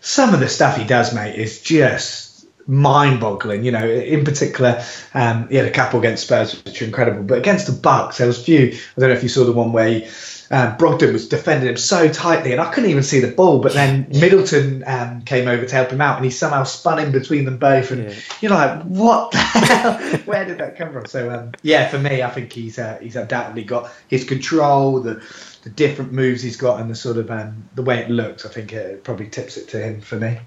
some 0.00 0.32
of 0.32 0.40
the 0.40 0.48
stuff 0.48 0.76
he 0.76 0.84
does, 0.84 1.14
mate, 1.14 1.34
is 1.34 1.60
just 1.60 2.46
mind-boggling. 2.66 3.64
You 3.64 3.72
know, 3.72 3.86
in 3.86 4.24
particular, 4.24 4.82
um, 5.12 5.48
he 5.48 5.56
had 5.56 5.66
a 5.66 5.72
couple 5.72 5.98
against 5.98 6.24
Spurs 6.24 6.64
which 6.64 6.80
are 6.80 6.84
incredible, 6.84 7.24
but 7.24 7.38
against 7.38 7.66
the 7.66 7.72
Bucks, 7.72 8.18
there 8.18 8.26
was 8.26 8.42
few. 8.42 8.68
I 8.96 9.00
don't 9.00 9.10
know 9.10 9.16
if 9.16 9.22
you 9.22 9.28
saw 9.28 9.44
the 9.44 9.52
one 9.52 9.72
where. 9.72 9.88
He, 9.88 10.08
um, 10.52 10.76
Brogdon 10.76 11.12
was 11.12 11.28
defending 11.28 11.68
him 11.68 11.76
so 11.76 12.08
tightly, 12.12 12.50
and 12.50 12.60
I 12.60 12.72
couldn't 12.72 12.90
even 12.90 13.04
see 13.04 13.20
the 13.20 13.30
ball. 13.30 13.60
But 13.60 13.72
then 13.72 14.08
Middleton 14.10 14.82
um, 14.84 15.22
came 15.22 15.46
over 15.46 15.64
to 15.64 15.74
help 15.74 15.90
him 15.90 16.00
out, 16.00 16.16
and 16.16 16.24
he 16.24 16.30
somehow 16.30 16.64
spun 16.64 16.98
in 16.98 17.12
between 17.12 17.44
them 17.44 17.58
both. 17.58 17.92
And 17.92 18.10
yeah. 18.10 18.16
you're 18.40 18.50
like, 18.50 18.82
what 18.82 19.30
the 19.30 19.38
hell? 19.38 20.18
Where 20.24 20.44
did 20.44 20.58
that 20.58 20.76
come 20.76 20.92
from? 20.92 21.06
So 21.06 21.30
um, 21.30 21.52
yeah, 21.62 21.88
for 21.88 21.98
me, 21.98 22.22
I 22.22 22.30
think 22.30 22.52
he's 22.52 22.78
uh, 22.78 22.98
he's 23.00 23.14
undoubtedly 23.14 23.62
got 23.62 23.92
his 24.08 24.24
control, 24.24 25.00
the 25.00 25.22
the 25.62 25.70
different 25.70 26.12
moves 26.12 26.42
he's 26.42 26.56
got, 26.56 26.80
and 26.80 26.90
the 26.90 26.96
sort 26.96 27.16
of 27.16 27.30
um, 27.30 27.68
the 27.76 27.82
way 27.82 28.00
it 28.00 28.10
looks. 28.10 28.44
I 28.44 28.48
think 28.48 28.72
it 28.72 29.04
probably 29.04 29.28
tips 29.28 29.56
it 29.56 29.68
to 29.68 29.80
him 29.80 30.00
for 30.00 30.16
me. 30.16 30.38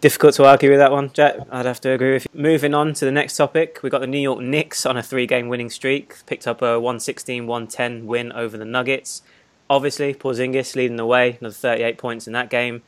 Difficult 0.00 0.34
to 0.36 0.46
argue 0.46 0.70
with 0.70 0.78
that 0.78 0.92
one, 0.92 1.12
Jack. 1.12 1.36
I'd 1.50 1.66
have 1.66 1.80
to 1.82 1.90
agree 1.90 2.14
with 2.14 2.26
you. 2.32 2.40
Moving 2.40 2.72
on 2.72 2.94
to 2.94 3.04
the 3.04 3.10
next 3.10 3.36
topic, 3.36 3.80
we've 3.82 3.92
got 3.92 4.00
the 4.00 4.06
New 4.06 4.18
York 4.18 4.40
Knicks 4.40 4.86
on 4.86 4.96
a 4.96 5.02
three 5.02 5.26
game 5.26 5.48
winning 5.48 5.68
streak. 5.68 6.24
Picked 6.24 6.46
up 6.46 6.62
a 6.62 6.80
116 6.80 7.46
110 7.46 8.06
win 8.06 8.32
over 8.32 8.56
the 8.56 8.64
Nuggets. 8.64 9.20
Obviously, 9.68 10.14
Porzingis 10.14 10.74
leading 10.74 10.96
the 10.96 11.04
way, 11.04 11.36
another 11.40 11.52
38 11.52 11.98
points 11.98 12.26
in 12.26 12.32
that 12.32 12.48
game. 12.48 12.82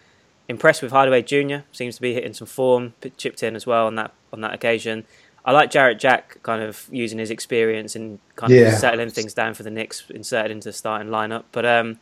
Impressed 0.49 0.83
with 0.83 0.91
Hardaway 0.91 1.23
Jr., 1.23 1.65
seems 1.71 1.97
to 1.97 2.03
be 2.03 2.15
hitting 2.15 2.33
some 2.33 2.47
form, 2.47 2.95
chipped 3.19 3.43
in 3.43 3.57
as 3.57 3.67
well 3.67 3.87
on 3.87 3.95
that 3.97 4.13
on 4.33 4.41
that 4.41 4.55
occasion. 4.55 5.05
I 5.45 5.53
like 5.53 5.71
Jarrett 5.71 5.99
Jack 5.99 6.43
kind 6.43 6.63
of 6.63 6.89
using 6.91 7.19
his 7.19 7.31
experience 7.31 7.95
and 7.95 8.21
kind 8.37 8.53
yeah. 8.53 8.69
of 8.69 8.75
settling 8.75 9.11
things 9.11 9.35
down 9.35 9.53
for 9.53 9.65
the 9.65 9.71
Knicks, 9.71 10.09
inserted 10.09 10.51
into 10.51 10.71
the 10.71 10.73
starting 10.73 11.09
lineup. 11.09 11.45
But 11.53 11.67
um, 11.67 11.99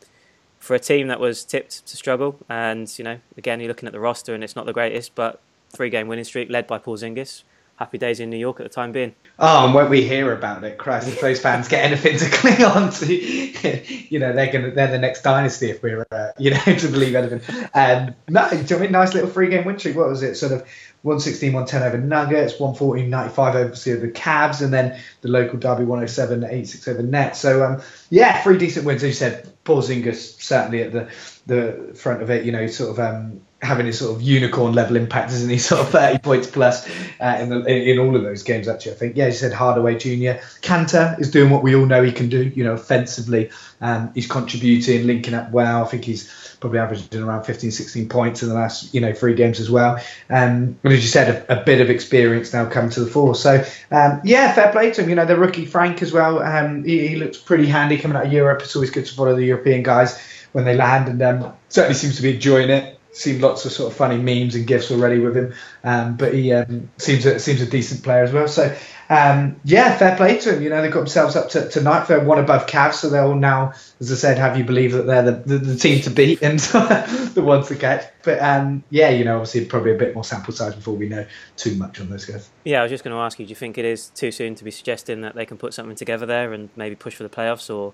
for 0.61 0.75
a 0.75 0.79
team 0.79 1.07
that 1.07 1.19
was 1.19 1.43
tipped 1.43 1.85
to 1.87 1.97
struggle. 1.97 2.37
And 2.47 2.87
you 2.97 3.03
know, 3.03 3.19
again, 3.35 3.59
you're 3.59 3.67
looking 3.67 3.87
at 3.87 3.93
the 3.93 3.99
roster, 3.99 4.33
and 4.33 4.43
it's 4.43 4.55
not 4.55 4.65
the 4.65 4.73
greatest, 4.73 5.13
but 5.15 5.41
three 5.69 5.89
game 5.89 6.07
winning 6.07 6.23
streak 6.23 6.49
led 6.49 6.67
by 6.67 6.77
Porzingis. 6.77 7.43
Happy 7.81 7.97
days 7.97 8.19
in 8.19 8.29
New 8.29 8.37
York 8.37 8.59
at 8.59 8.63
the 8.63 8.69
time 8.69 8.91
being. 8.91 9.15
Oh, 9.39 9.65
and 9.65 9.73
when 9.73 9.89
we 9.89 10.03
hear 10.03 10.31
about 10.33 10.63
it, 10.63 10.77
Christ, 10.77 11.07
if 11.07 11.19
those 11.19 11.39
fans 11.39 11.67
get 11.67 11.83
anything 11.83 12.15
to 12.15 12.29
cling 12.31 12.63
on 12.63 12.91
to, 12.91 13.11
you 13.11 14.19
know, 14.19 14.33
they're 14.33 14.51
gonna 14.51 14.69
they're 14.69 14.91
the 14.91 14.99
next 14.99 15.23
dynasty 15.23 15.71
if 15.71 15.81
we're 15.81 16.05
uh, 16.11 16.27
you 16.37 16.51
know 16.51 16.59
to 16.63 16.87
believe 16.89 17.15
anything. 17.15 17.41
And 17.73 18.13
no, 18.29 18.41
I 18.41 18.77
mean, 18.77 18.91
nice 18.91 19.15
little 19.15 19.31
three 19.31 19.49
game 19.49 19.65
win 19.65 19.79
streak. 19.79 19.95
What 19.95 20.09
was 20.09 20.21
it? 20.21 20.35
Sort 20.35 20.51
of 20.51 20.59
116, 21.01 21.53
110 21.53 21.81
over 21.81 21.97
Nuggets, 21.97 22.59
114, 22.59 23.09
95 23.09 23.55
over 23.55 23.69
the 23.69 24.11
Cavs, 24.11 24.61
and 24.61 24.71
then 24.71 24.99
the 25.21 25.29
local 25.29 25.57
derby 25.57 25.83
107, 25.83 26.43
86 26.43 26.87
over 26.87 27.01
Nets. 27.01 27.39
So, 27.39 27.65
um, 27.65 27.81
yeah, 28.11 28.43
three 28.43 28.59
decent 28.59 28.85
wins. 28.85 29.01
As 29.01 29.07
you 29.07 29.13
said, 29.13 29.51
Porzingis 29.65 30.39
certainly 30.39 30.83
at 30.83 30.91
the, 30.91 31.09
the 31.47 31.95
front 31.95 32.21
of 32.21 32.29
it, 32.29 32.45
you 32.45 32.51
know, 32.51 32.67
sort 32.67 32.91
of 32.91 32.99
um, 32.99 33.41
having 33.61 33.85
his 33.85 33.99
sort 33.99 34.15
of 34.15 34.21
unicorn 34.21 34.73
level 34.73 34.95
impact, 34.95 35.31
isn't 35.31 35.49
he? 35.49 35.57
Sort 35.71 35.81
of 35.81 35.89
30 35.89 36.19
points 36.19 36.47
plus 36.47 36.87
uh, 37.19 37.37
in, 37.39 37.49
the, 37.49 37.63
in, 37.65 37.89
in 37.89 37.99
all 37.99 38.15
of 38.15 38.23
those 38.23 38.43
games, 38.43 38.67
actually, 38.67 38.93
I 38.93 38.95
think. 38.95 39.15
Yeah, 39.15 39.27
you 39.27 39.33
said 39.33 39.53
Hardaway 39.53 39.97
Jr. 39.97 40.41
Kanter 40.61 41.19
is 41.19 41.29
doing 41.29 41.51
what 41.51 41.61
we 41.61 41.75
all 41.75 41.85
know 41.85 42.01
he 42.01 42.11
can 42.11 42.29
do, 42.29 42.43
you 42.55 42.63
know, 42.63 42.73
offensively. 42.73 43.51
Um, 43.79 44.11
he's 44.13 44.27
contributing, 44.27 45.05
linking 45.05 45.33
up 45.33 45.51
well. 45.51 45.83
I 45.83 45.87
think 45.87 46.05
he's 46.05 46.55
probably 46.59 46.79
averaging 46.79 47.21
around 47.21 47.43
15, 47.43 47.71
16 47.71 48.09
points 48.09 48.43
in 48.43 48.49
the 48.49 48.55
last, 48.55 48.93
you 48.93 49.01
know, 49.01 49.13
three 49.13 49.35
games 49.35 49.59
as 49.59 49.69
well. 49.69 49.95
Um, 50.29 50.79
and 50.83 50.93
as 50.93 51.03
you 51.03 51.09
said, 51.09 51.45
a, 51.47 51.61
a, 51.61 51.63
bit 51.63 51.81
of 51.81 51.89
experience 51.89 52.53
now 52.53 52.67
coming 52.67 52.91
to 52.91 53.03
the 53.03 53.09
fore. 53.09 53.35
So, 53.35 53.63
um, 53.91 54.21
yeah, 54.23 54.53
fair 54.53 54.71
play 54.71 54.91
to 54.91 55.03
him. 55.03 55.09
You 55.09 55.15
know, 55.15 55.25
the 55.25 55.37
rookie 55.37 55.65
Frank 55.65 56.01
as 56.01 56.11
well. 56.11 56.41
Um, 56.41 56.83
he, 56.83 57.07
he, 57.07 57.15
looks 57.15 57.37
pretty 57.37 57.67
handy 57.67 57.97
coming 57.97 58.17
out 58.17 58.25
of 58.25 58.33
Europe. 58.33 58.61
It's 58.61 58.75
always 58.75 58.91
good 58.91 59.05
to 59.05 59.13
follow 59.13 59.35
the 59.35 59.45
European 59.45 59.83
guys 59.83 60.19
when 60.51 60.65
they 60.65 60.75
land, 60.75 61.07
and 61.07 61.21
um, 61.21 61.53
certainly 61.69 61.95
seems 61.95 62.17
to 62.17 62.21
be 62.21 62.35
enjoying 62.35 62.69
it 62.69 62.99
seen 63.13 63.41
lots 63.41 63.65
of 63.65 63.71
sort 63.71 63.91
of 63.91 63.97
funny 63.97 64.17
memes 64.17 64.55
and 64.55 64.65
gifs 64.65 64.91
already 64.91 65.19
with 65.19 65.35
him. 65.35 65.53
Um, 65.83 66.17
but 66.17 66.33
he 66.33 66.53
um, 66.53 66.89
seems 66.97 67.25
a, 67.25 67.39
seems 67.39 67.61
a 67.61 67.65
decent 67.65 68.03
player 68.03 68.23
as 68.23 68.31
well. 68.31 68.47
So 68.47 68.75
um, 69.11 69.59
yeah, 69.65 69.97
fair 69.97 70.15
play 70.15 70.37
to 70.39 70.55
him. 70.55 70.63
You 70.63 70.69
know, 70.69 70.81
they 70.81 70.87
got 70.87 70.99
themselves 70.99 71.35
up 71.35 71.49
to 71.49 71.67
tonight. 71.67 72.07
They're 72.07 72.23
one 72.23 72.39
above 72.39 72.65
Cavs, 72.65 72.93
so 72.93 73.09
they'll 73.09 73.35
now, 73.35 73.73
as 73.99 74.09
I 74.09 74.15
said, 74.15 74.37
have 74.37 74.57
you 74.57 74.63
believe 74.63 74.93
that 74.93 75.05
they're 75.05 75.23
the, 75.23 75.31
the, 75.31 75.57
the 75.57 75.75
team 75.75 76.01
to 76.03 76.09
beat 76.09 76.41
and 76.41 76.59
the 76.59 77.43
ones 77.45 77.67
to 77.67 77.75
catch. 77.75 78.05
But 78.23 78.39
um, 78.41 78.85
yeah, 78.89 79.09
you 79.09 79.25
know, 79.25 79.35
obviously 79.35 79.65
probably 79.65 79.91
a 79.91 79.97
bit 79.97 80.15
more 80.15 80.23
sample 80.23 80.53
size 80.53 80.75
before 80.75 80.93
we 80.93 81.09
know 81.09 81.25
too 81.57 81.75
much 81.75 81.99
on 81.99 82.09
those 82.09 82.23
guys. 82.23 82.49
Yeah, 82.63 82.79
I 82.79 82.83
was 82.83 82.89
just 82.89 83.03
going 83.03 83.13
to 83.13 83.19
ask 83.19 83.37
you, 83.37 83.45
do 83.45 83.49
you 83.49 83.55
think 83.55 83.77
it 83.77 83.83
is 83.83 84.07
too 84.11 84.31
soon 84.31 84.55
to 84.55 84.63
be 84.63 84.71
suggesting 84.71 85.19
that 85.21 85.35
they 85.35 85.45
can 85.45 85.57
put 85.57 85.73
something 85.73 85.97
together 85.97 86.25
there 86.25 86.53
and 86.53 86.69
maybe 86.77 86.95
push 86.95 87.15
for 87.15 87.23
the 87.23 87.29
playoffs, 87.29 87.69
or 87.69 87.93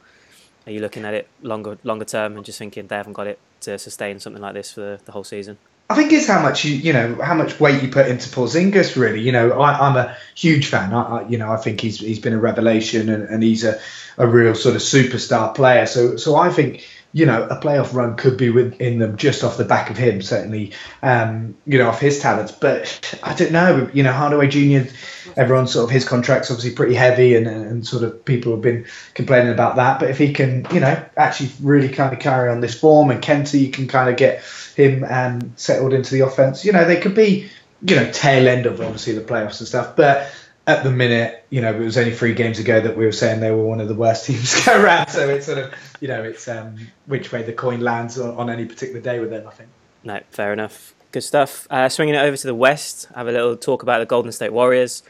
are 0.67 0.71
you 0.71 0.79
looking 0.81 1.05
at 1.05 1.13
it 1.13 1.27
longer 1.41 1.77
longer 1.83 2.05
term 2.05 2.35
and 2.35 2.45
just 2.45 2.59
thinking 2.59 2.87
they 2.87 2.97
haven't 2.97 3.13
got 3.13 3.25
it 3.25 3.39
to 3.61 3.79
sustain 3.79 4.19
something 4.19 4.41
like 4.41 4.53
this 4.53 4.73
for 4.73 4.81
the, 4.81 4.99
the 5.05 5.11
whole 5.13 5.23
season? 5.23 5.57
I 5.89 5.95
think 5.95 6.11
it's 6.11 6.27
how 6.27 6.41
much 6.41 6.65
you 6.65 6.75
you 6.75 6.91
know 6.91 7.15
how 7.21 7.33
much 7.33 7.59
weight 7.59 7.81
you 7.81 7.87
put 7.87 8.07
into 8.07 8.27
Porzingis. 8.29 8.97
Really, 8.97 9.21
you 9.21 9.31
know, 9.31 9.53
I, 9.53 9.87
am 9.87 9.95
a 9.95 10.15
huge 10.35 10.67
fan. 10.67 10.93
I, 10.93 11.01
I, 11.01 11.27
you 11.29 11.37
know 11.37 11.49
I 11.49 11.57
think 11.57 11.79
he's 11.79 11.99
he's 11.99 12.19
been 12.19 12.33
a 12.33 12.39
revelation 12.39 13.07
and, 13.09 13.23
and 13.23 13.41
he's 13.41 13.63
a, 13.63 13.79
a 14.17 14.27
real 14.27 14.53
sort 14.53 14.75
of 14.75 14.81
superstar 14.81 15.55
player. 15.55 15.85
So 15.85 16.17
so 16.17 16.35
I 16.35 16.49
think 16.49 16.85
you 17.17 17.25
know, 17.25 17.45
a 17.45 17.59
playoff 17.59 17.95
run 17.95 18.15
could 18.15 18.37
be 18.37 18.51
within 18.51 18.99
them 18.99 19.17
just 19.17 19.43
off 19.43 19.57
the 19.57 19.65
back 19.65 19.89
of 19.89 19.97
him, 19.97 20.21
certainly, 20.21 20.71
um, 21.01 21.57
you 21.65 21.79
know, 21.79 21.89
off 21.89 21.99
his 21.99 22.19
talents. 22.19 22.51
But 22.51 23.19
I 23.23 23.33
don't 23.33 23.51
know, 23.51 23.89
you 23.91 24.03
know, 24.03 24.11
Hardaway 24.11 24.47
Jr., 24.47 24.87
everyone's 25.35 25.71
sort 25.71 25.85
of 25.85 25.89
his 25.89 26.07
contract's 26.07 26.51
obviously 26.51 26.75
pretty 26.75 26.93
heavy 26.93 27.33
and, 27.33 27.47
and 27.47 27.87
sort 27.87 28.03
of 28.03 28.23
people 28.23 28.51
have 28.51 28.61
been 28.61 28.85
complaining 29.15 29.51
about 29.51 29.77
that. 29.77 29.99
But 29.99 30.11
if 30.11 30.19
he 30.19 30.31
can, 30.31 30.67
you 30.71 30.79
know, 30.79 31.03
actually 31.17 31.49
really 31.59 31.89
kind 31.89 32.13
of 32.13 32.19
carry 32.19 32.51
on 32.51 32.61
this 32.61 32.79
form 32.79 33.09
and 33.09 33.19
Kanter, 33.19 33.59
you 33.59 33.71
can 33.71 33.87
kind 33.87 34.11
of 34.11 34.15
get 34.15 34.43
him 34.75 35.03
um, 35.03 35.53
settled 35.55 35.93
into 35.93 36.13
the 36.13 36.19
offense, 36.19 36.63
you 36.65 36.71
know, 36.71 36.85
they 36.85 36.99
could 37.01 37.15
be, 37.15 37.49
you 37.81 37.95
know, 37.95 38.11
tail 38.11 38.47
end 38.47 38.67
of 38.67 38.79
obviously 38.79 39.13
the 39.13 39.21
playoffs 39.21 39.57
and 39.57 39.67
stuff. 39.67 39.95
But 39.95 40.31
at 40.67 40.83
the 40.83 40.91
minute, 40.91 41.45
you 41.49 41.61
know, 41.61 41.73
it 41.73 41.79
was 41.79 41.97
only 41.97 42.13
three 42.13 42.33
games 42.33 42.59
ago 42.59 42.81
that 42.81 42.97
we 42.97 43.05
were 43.05 43.13
saying 43.13 43.39
they 43.39 43.51
were 43.51 43.65
one 43.65 43.79
of 43.79 43.87
the 43.87 43.95
worst 43.95 44.25
teams 44.27 44.59
to 44.59 44.65
go 44.65 44.83
around. 44.83 45.07
So 45.09 45.29
it's 45.29 45.45
sort 45.45 45.57
of, 45.57 45.73
you 46.01 46.09
know, 46.09 46.21
it's 46.23 46.47
um, 46.47 46.77
which 47.05 47.31
way 47.31 47.41
the 47.41 47.53
coin 47.53 47.79
lands 47.79 48.19
on, 48.19 48.49
any 48.49 48.65
particular 48.65 48.99
day 48.99 49.19
with 49.19 49.29
them, 49.29 49.47
I 49.47 49.51
think. 49.51 49.69
No, 50.03 50.19
fair 50.29 50.51
enough. 50.53 50.93
Good 51.11 51.23
stuff. 51.23 51.67
Uh, 51.69 51.87
swinging 51.87 52.15
it 52.15 52.19
over 52.19 52.35
to 52.35 52.47
the 52.47 52.53
West, 52.53 53.07
have 53.15 53.27
a 53.27 53.31
little 53.31 53.55
talk 53.55 53.81
about 53.81 53.99
the 53.99 54.05
Golden 54.05 54.31
State 54.31 54.51
Warriors. 54.51 55.03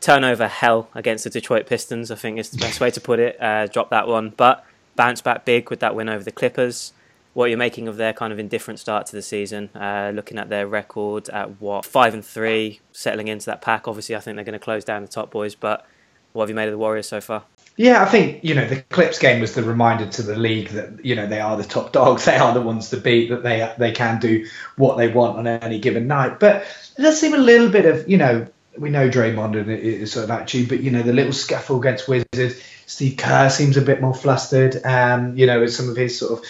Turnover 0.00 0.46
hell 0.46 0.88
against 0.94 1.24
the 1.24 1.30
Detroit 1.30 1.66
Pistons, 1.66 2.10
I 2.10 2.14
think 2.14 2.38
is 2.38 2.50
the 2.50 2.58
best 2.58 2.80
way 2.80 2.90
to 2.92 3.00
put 3.00 3.18
it. 3.18 3.40
Uh, 3.42 3.66
drop 3.66 3.90
that 3.90 4.06
one, 4.06 4.32
but 4.36 4.64
bounce 4.94 5.20
back 5.20 5.44
big 5.44 5.70
with 5.70 5.80
that 5.80 5.96
win 5.96 6.08
over 6.08 6.22
the 6.22 6.30
Clippers 6.30 6.92
what 7.34 7.50
you're 7.50 7.58
making 7.58 7.88
of 7.88 7.96
their 7.96 8.12
kind 8.12 8.32
of 8.32 8.38
indifferent 8.38 8.80
start 8.80 9.06
to 9.06 9.12
the 9.12 9.22
season. 9.22 9.68
Uh, 9.74 10.12
looking 10.14 10.38
at 10.38 10.48
their 10.48 10.66
record 10.66 11.28
at 11.28 11.60
what 11.60 11.84
five 11.84 12.14
and 12.14 12.24
three, 12.24 12.80
settling 12.92 13.28
into 13.28 13.46
that 13.46 13.60
pack. 13.60 13.86
Obviously, 13.86 14.16
I 14.16 14.20
think 14.20 14.36
they're 14.36 14.44
going 14.44 14.58
to 14.58 14.64
close 14.64 14.84
down 14.84 15.02
the 15.02 15.08
top 15.08 15.30
boys. 15.30 15.54
But 15.54 15.86
what 16.32 16.44
have 16.44 16.48
you 16.48 16.56
made 16.56 16.66
of 16.66 16.72
the 16.72 16.78
Warriors 16.78 17.08
so 17.08 17.20
far? 17.20 17.44
Yeah, 17.76 18.02
I 18.02 18.06
think 18.06 18.44
you 18.44 18.54
know 18.54 18.66
the 18.66 18.82
Clips 18.82 19.18
game 19.18 19.40
was 19.40 19.54
the 19.54 19.64
reminder 19.64 20.06
to 20.06 20.22
the 20.22 20.36
league 20.36 20.68
that 20.70 21.04
you 21.04 21.16
know 21.16 21.26
they 21.26 21.40
are 21.40 21.56
the 21.56 21.64
top 21.64 21.92
dogs, 21.92 22.24
they 22.26 22.36
are 22.36 22.54
the 22.54 22.62
ones 22.62 22.90
to 22.90 22.96
beat, 22.96 23.30
that 23.30 23.42
they 23.42 23.72
they 23.78 23.92
can 23.92 24.20
do 24.20 24.46
what 24.76 24.96
they 24.96 25.08
want 25.08 25.38
on 25.38 25.46
any 25.46 25.80
given 25.80 26.06
night. 26.06 26.38
But 26.38 26.62
it 26.96 27.02
does 27.02 27.20
seem 27.20 27.34
a 27.34 27.38
little 27.38 27.68
bit 27.68 27.84
of 27.84 28.08
you 28.08 28.16
know 28.16 28.46
we 28.78 28.90
know 28.90 29.08
Draymond 29.08 29.58
and 29.58 29.70
his 29.70 30.12
sort 30.12 30.24
of 30.24 30.30
attitude, 30.30 30.68
but 30.68 30.80
you 30.80 30.92
know 30.92 31.02
the 31.02 31.12
little 31.12 31.32
scuffle 31.32 31.80
against 31.80 32.08
Wizards. 32.08 32.62
Steve 32.86 33.16
Kerr 33.16 33.48
seems 33.48 33.76
a 33.76 33.82
bit 33.82 34.00
more 34.00 34.14
flustered. 34.14 34.84
Um, 34.84 35.36
you 35.36 35.46
know, 35.46 35.60
with 35.60 35.72
some 35.72 35.88
of 35.88 35.96
his 35.96 36.18
sort 36.18 36.38
of 36.38 36.44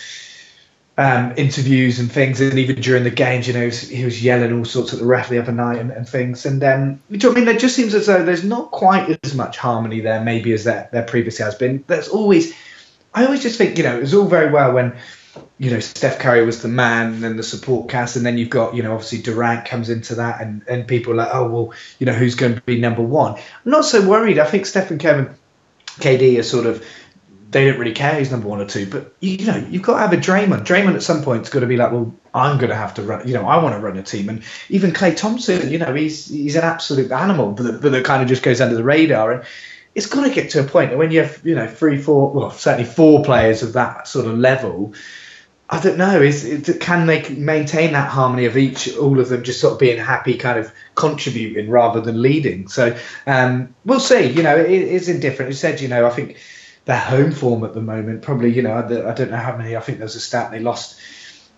um, 0.96 1.34
interviews 1.36 1.98
and 1.98 2.10
things, 2.10 2.40
and 2.40 2.58
even 2.58 2.80
during 2.80 3.02
the 3.02 3.10
games, 3.10 3.48
you 3.48 3.54
know, 3.54 3.68
he 3.68 4.04
was, 4.04 4.22
yelling 4.22 4.52
all 4.56 4.64
sorts 4.64 4.92
at 4.92 5.00
the 5.00 5.04
ref 5.04 5.28
the 5.28 5.38
other 5.38 5.52
night 5.52 5.78
and, 5.78 5.90
and 5.90 6.08
things. 6.08 6.46
And 6.46 6.62
um, 6.62 7.00
you 7.10 7.18
know 7.18 7.32
I 7.32 7.34
mean? 7.34 7.48
It 7.48 7.58
just 7.58 7.74
seems 7.74 7.94
as 7.94 8.06
though 8.06 8.24
there's 8.24 8.44
not 8.44 8.70
quite 8.70 9.18
as 9.24 9.34
much 9.34 9.58
harmony 9.58 10.00
there, 10.00 10.22
maybe 10.22 10.52
as 10.52 10.64
there, 10.64 10.88
there 10.92 11.02
previously 11.02 11.44
has 11.44 11.56
been. 11.56 11.82
There's 11.88 12.08
always, 12.08 12.54
I 13.12 13.24
always 13.24 13.42
just 13.42 13.58
think, 13.58 13.76
you 13.76 13.82
know, 13.82 13.96
it 13.96 14.02
was 14.02 14.14
all 14.14 14.26
very 14.26 14.52
well 14.52 14.72
when, 14.72 14.96
you 15.58 15.72
know, 15.72 15.80
Steph 15.80 16.20
Curry 16.20 16.46
was 16.46 16.62
the 16.62 16.68
man 16.68 17.24
and 17.24 17.36
the 17.36 17.42
support 17.42 17.88
cast, 17.88 18.14
and 18.14 18.24
then 18.24 18.38
you've 18.38 18.50
got, 18.50 18.76
you 18.76 18.84
know, 18.84 18.92
obviously 18.92 19.20
Durant 19.20 19.64
comes 19.64 19.90
into 19.90 20.14
that, 20.14 20.40
and, 20.40 20.62
and 20.68 20.86
people 20.86 21.12
are 21.14 21.16
like, 21.16 21.30
oh, 21.32 21.48
well, 21.48 21.74
you 21.98 22.06
know, 22.06 22.12
who's 22.12 22.36
going 22.36 22.54
to 22.54 22.60
be 22.60 22.78
number 22.78 23.02
one? 23.02 23.34
I'm 23.34 23.70
not 23.72 23.84
so 23.84 24.06
worried. 24.08 24.38
I 24.38 24.44
think 24.44 24.64
Steph 24.64 24.92
and 24.92 25.00
Kevin, 25.00 25.34
KD 25.98 26.38
are 26.38 26.44
sort 26.44 26.66
of 26.66 26.84
they 27.54 27.64
don't 27.64 27.78
really 27.78 27.94
care 27.94 28.16
who's 28.16 28.32
number 28.32 28.48
one 28.48 28.60
or 28.60 28.66
two. 28.66 28.84
But 28.84 29.14
you 29.20 29.46
know, 29.46 29.56
you've 29.70 29.82
got 29.82 29.94
to 29.94 30.00
have 30.00 30.12
a 30.12 30.16
Draymond. 30.16 30.66
Draymond 30.66 30.96
at 30.96 31.04
some 31.04 31.22
point 31.22 31.42
has 31.42 31.50
got 31.50 31.60
to 31.60 31.66
be 31.66 31.76
like, 31.76 31.92
well, 31.92 32.12
I'm 32.34 32.58
going 32.58 32.70
to 32.70 32.76
have 32.76 32.94
to 32.94 33.02
run. 33.02 33.28
You 33.28 33.34
know, 33.34 33.46
I 33.46 33.62
want 33.62 33.76
to 33.76 33.80
run 33.80 33.96
a 33.96 34.02
team. 34.02 34.28
And 34.28 34.42
even 34.70 34.90
Klay 34.90 35.16
Thompson, 35.16 35.70
you 35.70 35.78
know, 35.78 35.94
he's 35.94 36.26
he's 36.26 36.56
an 36.56 36.64
absolute 36.64 37.12
animal, 37.12 37.52
but, 37.52 37.80
but 37.80 37.92
that 37.92 38.04
kind 38.04 38.22
of 38.22 38.28
just 38.28 38.42
goes 38.42 38.60
under 38.60 38.74
the 38.74 38.82
radar. 38.82 39.30
And 39.30 39.44
it's 39.94 40.06
got 40.06 40.24
to 40.24 40.34
get 40.34 40.50
to 40.50 40.60
a 40.60 40.64
point 40.64 40.90
that 40.90 40.98
when 40.98 41.12
you 41.12 41.22
have, 41.22 41.40
you 41.46 41.54
know, 41.54 41.68
three, 41.68 41.96
four, 41.96 42.32
well, 42.32 42.50
certainly 42.50 42.90
four 42.90 43.22
players 43.22 43.62
of 43.62 43.74
that 43.74 44.08
sort 44.08 44.26
of 44.26 44.36
level. 44.36 44.92
I 45.70 45.80
don't 45.80 45.96
know. 45.96 46.20
Is 46.20 46.44
it, 46.44 46.80
can 46.80 47.06
they 47.06 47.26
maintain 47.30 47.92
that 47.92 48.10
harmony 48.10 48.46
of 48.46 48.56
each, 48.56 48.96
all 48.96 49.18
of 49.20 49.28
them 49.28 49.44
just 49.44 49.60
sort 49.60 49.74
of 49.74 49.78
being 49.78 49.98
happy, 49.98 50.36
kind 50.36 50.58
of 50.58 50.72
contributing 50.96 51.70
rather 51.70 52.00
than 52.00 52.20
leading? 52.20 52.66
So 52.66 52.96
um, 53.28 53.74
we'll 53.84 54.00
see. 54.00 54.26
You 54.26 54.42
know, 54.42 54.56
it 54.56 54.70
is 54.70 55.08
indifferent. 55.08 55.50
You 55.50 55.56
said, 55.56 55.80
you 55.80 55.88
know, 55.88 56.04
I 56.04 56.10
think 56.10 56.36
their 56.84 56.98
home 56.98 57.32
form 57.32 57.64
at 57.64 57.74
the 57.74 57.80
moment. 57.80 58.22
Probably, 58.22 58.52
you 58.52 58.62
know, 58.62 58.74
I 58.74 59.14
don't 59.14 59.30
know 59.30 59.36
how 59.36 59.56
many. 59.56 59.76
I 59.76 59.80
think 59.80 59.98
there's 59.98 60.16
a 60.16 60.20
stat 60.20 60.50
they 60.50 60.60
lost 60.60 60.98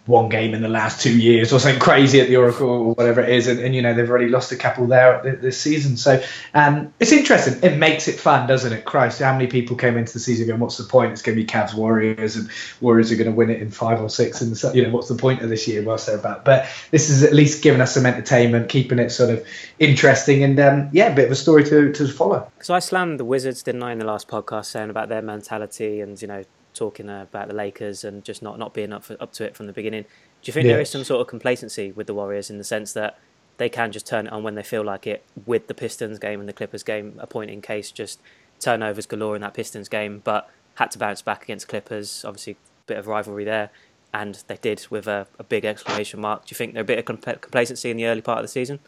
one 0.07 0.29
game 0.29 0.55
in 0.55 0.63
the 0.63 0.69
last 0.69 1.03
two 1.03 1.19
years 1.19 1.53
or 1.53 1.59
something 1.59 1.81
crazy 1.81 2.21
at 2.21 2.29
the 2.29 2.37
Oracle 2.37 2.69
or 2.69 2.95
whatever 2.95 3.21
it 3.21 3.29
is, 3.29 3.49
and, 3.49 3.59
and 3.61 3.75
you 3.75 3.83
know 3.83 3.93
they've 3.93 4.09
already 4.09 4.29
lost 4.29 4.53
a 4.53 4.57
couple 4.57 4.87
there 4.87 5.21
this 5.41 5.61
season. 5.61 5.97
So 5.97 6.23
um, 6.55 6.93
it's 7.01 7.13
interesting. 7.13 7.63
It 7.63 7.77
makes 7.77 8.07
it 8.07 8.19
fun, 8.19 8.47
doesn't 8.47 8.73
it? 8.73 8.85
Christ, 8.85 9.21
how 9.21 9.33
many 9.33 9.49
people 9.49 9.77
came 9.77 9.97
into 9.97 10.13
the 10.13 10.21
season 10.21 10.47
going, 10.47 10.61
"What's 10.61 10.77
the 10.77 10.85
point? 10.85 11.13
It's 11.13 11.23
going 11.23 11.37
to 11.37 11.43
be 11.43 11.47
Cavs 11.47 11.75
Warriors, 11.75 12.37
and 12.37 12.49
Warriors 12.81 13.11
are 13.11 13.17
going 13.17 13.31
to 13.31 13.37
win 13.37 13.51
it 13.51 13.61
in 13.61 13.71
five 13.71 14.01
or 14.01 14.09
six, 14.09 14.41
and 14.41 14.57
you 14.75 14.83
know 14.83 14.91
what's 14.91 15.09
the 15.09 15.17
point 15.17 15.43
of 15.43 15.49
this 15.49 15.67
year?" 15.67 15.83
Whilst 15.83 16.07
they're 16.07 16.19
about, 16.19 16.45
but 16.45 16.69
this 16.93 17.11
is 17.11 17.25
at 17.25 17.33
least 17.33 17.63
giving 17.63 17.81
us 17.81 17.95
some 17.95 18.07
entertainment, 18.07 18.69
keeping 18.69 18.99
it 18.99 19.11
sort 19.11 19.31
of 19.31 19.47
interesting, 19.79 20.45
and 20.45 20.59
um, 20.61 20.89
yeah, 20.93 21.09
a 21.09 21.15
bit 21.15 21.27
of 21.27 21.33
a 21.33 21.37
story 21.37 21.65
to 21.65 21.93
to 21.93 22.09
follow. 22.09 22.51
So 22.61 22.75
I 22.75 22.79
slammed 22.79 23.19
the 23.19 23.25
Wizards, 23.25 23.63
didn't 23.63 23.83
I, 23.83 23.93
in 23.93 23.99
the 23.99 24.07
last 24.07 24.29
podcast, 24.29 24.67
saying 24.67 24.91
about 24.91 25.09
their 25.09 25.23
mentality 25.23 26.01
and 26.01 26.21
you 26.21 26.29
know 26.29 26.45
talking 26.77 27.09
uh, 27.09 27.23
about 27.23 27.49
the 27.49 27.55
Lakers 27.55 28.05
and 28.05 28.25
just 28.25 28.43
not, 28.43 28.59
not 28.59 28.75
being 28.75 28.93
up 28.93 29.05
for, 29.05 29.17
up 29.21 29.33
to 29.35 29.45
it 29.45 29.57
from 29.57 29.67
the 29.67 29.73
beginning. 29.73 30.03
Do 30.03 30.49
you 30.49 30.53
think 30.53 30.67
there 30.67 30.81
is 30.81 30.91
some 30.91 31.05
sort 31.05 31.21
of 31.21 31.27
complacency 31.27 31.93
with 31.93 32.07
the 32.07 32.15
Warriors 32.15 32.51
in 32.51 32.59
the 32.59 32.65
sense 32.65 32.93
that 32.93 33.19
they 33.59 33.69
can 33.69 33.91
just 33.91 34.07
turn 34.07 34.27
it 34.27 34.33
on 34.33 34.43
when 34.43 34.55
they 34.55 34.63
feel 34.63 34.85
like 34.85 35.07
it 35.07 35.25
with 35.47 35.67
the 35.67 35.75
Pistons 35.75 36.19
game 36.19 36.41
and 36.41 36.49
the 36.49 36.53
Clippers 36.53 36.83
game, 36.83 37.17
a 37.19 37.27
point 37.27 37.51
in 37.51 37.63
case 37.63 37.91
just 37.91 38.21
turnovers 38.61 39.07
galore 39.07 39.35
in 39.35 39.43
that 39.43 39.55
Pistons 39.55 39.89
game, 39.89 40.21
but 40.25 40.49
had 40.75 40.91
to 40.91 40.99
bounce 40.99 41.23
back 41.23 41.43
against 41.43 41.69
Clippers, 41.69 42.25
obviously 42.25 42.53
a 42.53 42.57
bit 42.87 42.99
of 42.99 43.07
rivalry 43.07 43.45
there, 43.45 43.71
and 44.13 44.43
they 44.47 44.57
did 44.57 44.87
with 44.91 45.07
a, 45.07 45.27
a 45.39 45.45
big 45.45 45.65
exclamation 45.65 46.21
mark. 46.21 46.47
Do 46.47 46.53
you 46.53 46.57
think 46.57 46.75
there's 46.75 46.85
a 46.85 46.87
bit 46.87 46.99
of 46.99 47.41
complacency 47.41 47.91
in 47.91 47.97
the 47.97 48.07
early 48.07 48.23
part 48.23 48.39
of 48.39 48.45
the 48.45 48.49
season? 48.49 48.79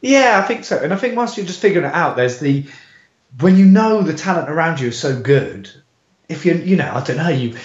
Yeah, 0.00 0.40
I 0.42 0.46
think 0.46 0.64
so. 0.64 0.78
And 0.78 0.92
I 0.92 0.96
think 0.96 1.16
once 1.16 1.36
you're 1.36 1.46
just 1.46 1.60
figuring 1.60 1.86
it 1.86 1.94
out, 1.94 2.16
there's 2.16 2.38
the 2.38 2.66
when 3.38 3.56
you 3.56 3.66
know 3.66 4.02
the 4.02 4.14
talent 4.14 4.48
around 4.48 4.80
you 4.80 4.88
is 4.88 4.98
so 4.98 5.18
good. 5.18 5.70
If 6.30 6.46
you 6.46 6.54
you 6.54 6.76
know, 6.76 6.90
I 6.94 7.02
don't 7.02 7.16
know, 7.16 7.28
you 7.28 7.56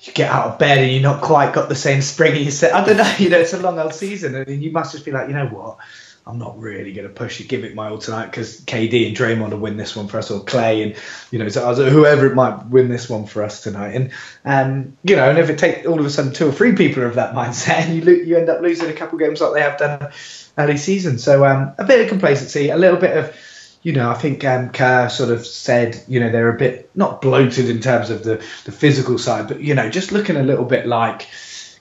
you 0.00 0.12
get 0.12 0.30
out 0.30 0.46
of 0.46 0.58
bed 0.58 0.78
and 0.78 0.92
you're 0.92 1.02
not 1.02 1.22
quite 1.22 1.54
got 1.54 1.68
the 1.68 1.74
same 1.74 2.02
spring 2.02 2.36
in 2.36 2.42
your 2.42 2.50
set. 2.50 2.74
I 2.74 2.84
don't 2.84 2.96
know, 2.96 3.14
you 3.18 3.28
know, 3.28 3.38
it's 3.38 3.52
a 3.52 3.58
long 3.58 3.78
old 3.78 3.94
season, 3.94 4.34
and 4.34 4.62
you 4.62 4.70
must 4.70 4.92
just 4.92 5.04
be 5.04 5.10
like, 5.10 5.28
you 5.28 5.34
know 5.34 5.46
what, 5.46 5.78
I'm 6.26 6.38
not 6.38 6.58
really 6.58 6.92
going 6.92 7.06
to 7.06 7.14
push 7.14 7.40
it, 7.40 7.48
give 7.48 7.64
it 7.64 7.76
my 7.76 7.88
all 7.88 7.98
tonight 7.98 8.26
because 8.26 8.60
KD 8.62 9.06
and 9.06 9.16
Draymond 9.16 9.50
will 9.50 9.58
win 9.58 9.76
this 9.76 9.94
one 9.94 10.08
for 10.08 10.18
us, 10.18 10.30
or 10.30 10.40
Klay 10.40 10.82
and 10.82 10.96
you 11.30 11.38
know, 11.38 11.48
so 11.48 11.72
whoever 11.88 12.26
it 12.26 12.34
might 12.34 12.66
win 12.66 12.88
this 12.88 13.08
one 13.08 13.26
for 13.26 13.44
us 13.44 13.62
tonight. 13.62 13.94
And 13.94 14.10
um, 14.44 14.96
you 15.04 15.14
know, 15.14 15.30
and 15.30 15.38
if 15.38 15.50
it 15.50 15.58
takes 15.58 15.86
all 15.86 16.00
of 16.00 16.04
a 16.04 16.10
sudden 16.10 16.32
two 16.32 16.48
or 16.48 16.52
three 16.52 16.74
people 16.74 17.04
are 17.04 17.06
of 17.06 17.14
that 17.14 17.34
mindset, 17.36 17.86
and 17.86 17.94
you 17.94 18.04
lo- 18.04 18.24
you 18.24 18.36
end 18.36 18.48
up 18.48 18.60
losing 18.60 18.90
a 18.90 18.92
couple 18.92 19.18
games 19.18 19.40
like 19.40 19.52
they 19.54 19.62
have 19.62 19.78
done 19.78 20.10
early 20.58 20.76
season. 20.76 21.18
So 21.18 21.46
um, 21.46 21.74
a 21.78 21.84
bit 21.84 22.00
of 22.00 22.08
complacency, 22.08 22.70
a 22.70 22.76
little 22.76 22.98
bit 22.98 23.16
of 23.16 23.36
you 23.82 23.92
know, 23.92 24.10
I 24.10 24.14
think 24.14 24.44
um, 24.44 24.70
Kerr 24.70 25.08
sort 25.08 25.30
of 25.30 25.46
said, 25.46 26.02
you 26.08 26.20
know, 26.20 26.30
they're 26.30 26.54
a 26.54 26.58
bit 26.58 26.90
not 26.94 27.20
bloated 27.20 27.68
in 27.68 27.80
terms 27.80 28.10
of 28.10 28.24
the, 28.24 28.36
the 28.64 28.72
physical 28.72 29.18
side, 29.18 29.48
but 29.48 29.60
you 29.60 29.74
know, 29.74 29.88
just 29.90 30.12
looking 30.12 30.36
a 30.36 30.42
little 30.42 30.64
bit 30.64 30.86
like 30.86 31.28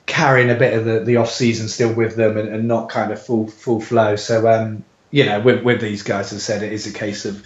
carrying 0.05 0.49
a 0.49 0.55
bit 0.55 0.73
of 0.73 0.85
the, 0.85 0.99
the 0.99 1.17
off 1.17 1.31
season 1.31 1.67
still 1.67 1.93
with 1.93 2.15
them 2.15 2.37
and, 2.37 2.49
and 2.49 2.67
not 2.67 2.89
kind 2.89 3.11
of 3.11 3.21
full 3.21 3.47
full 3.47 3.81
flow. 3.81 4.15
So 4.15 4.47
um, 4.47 4.83
you 5.11 5.25
know, 5.25 5.39
with, 5.39 5.63
with 5.63 5.81
these 5.81 6.03
guys, 6.03 6.31
as 6.31 6.39
I 6.39 6.41
said, 6.41 6.63
it 6.63 6.73
is 6.73 6.87
a 6.87 6.93
case 6.93 7.25
of 7.25 7.45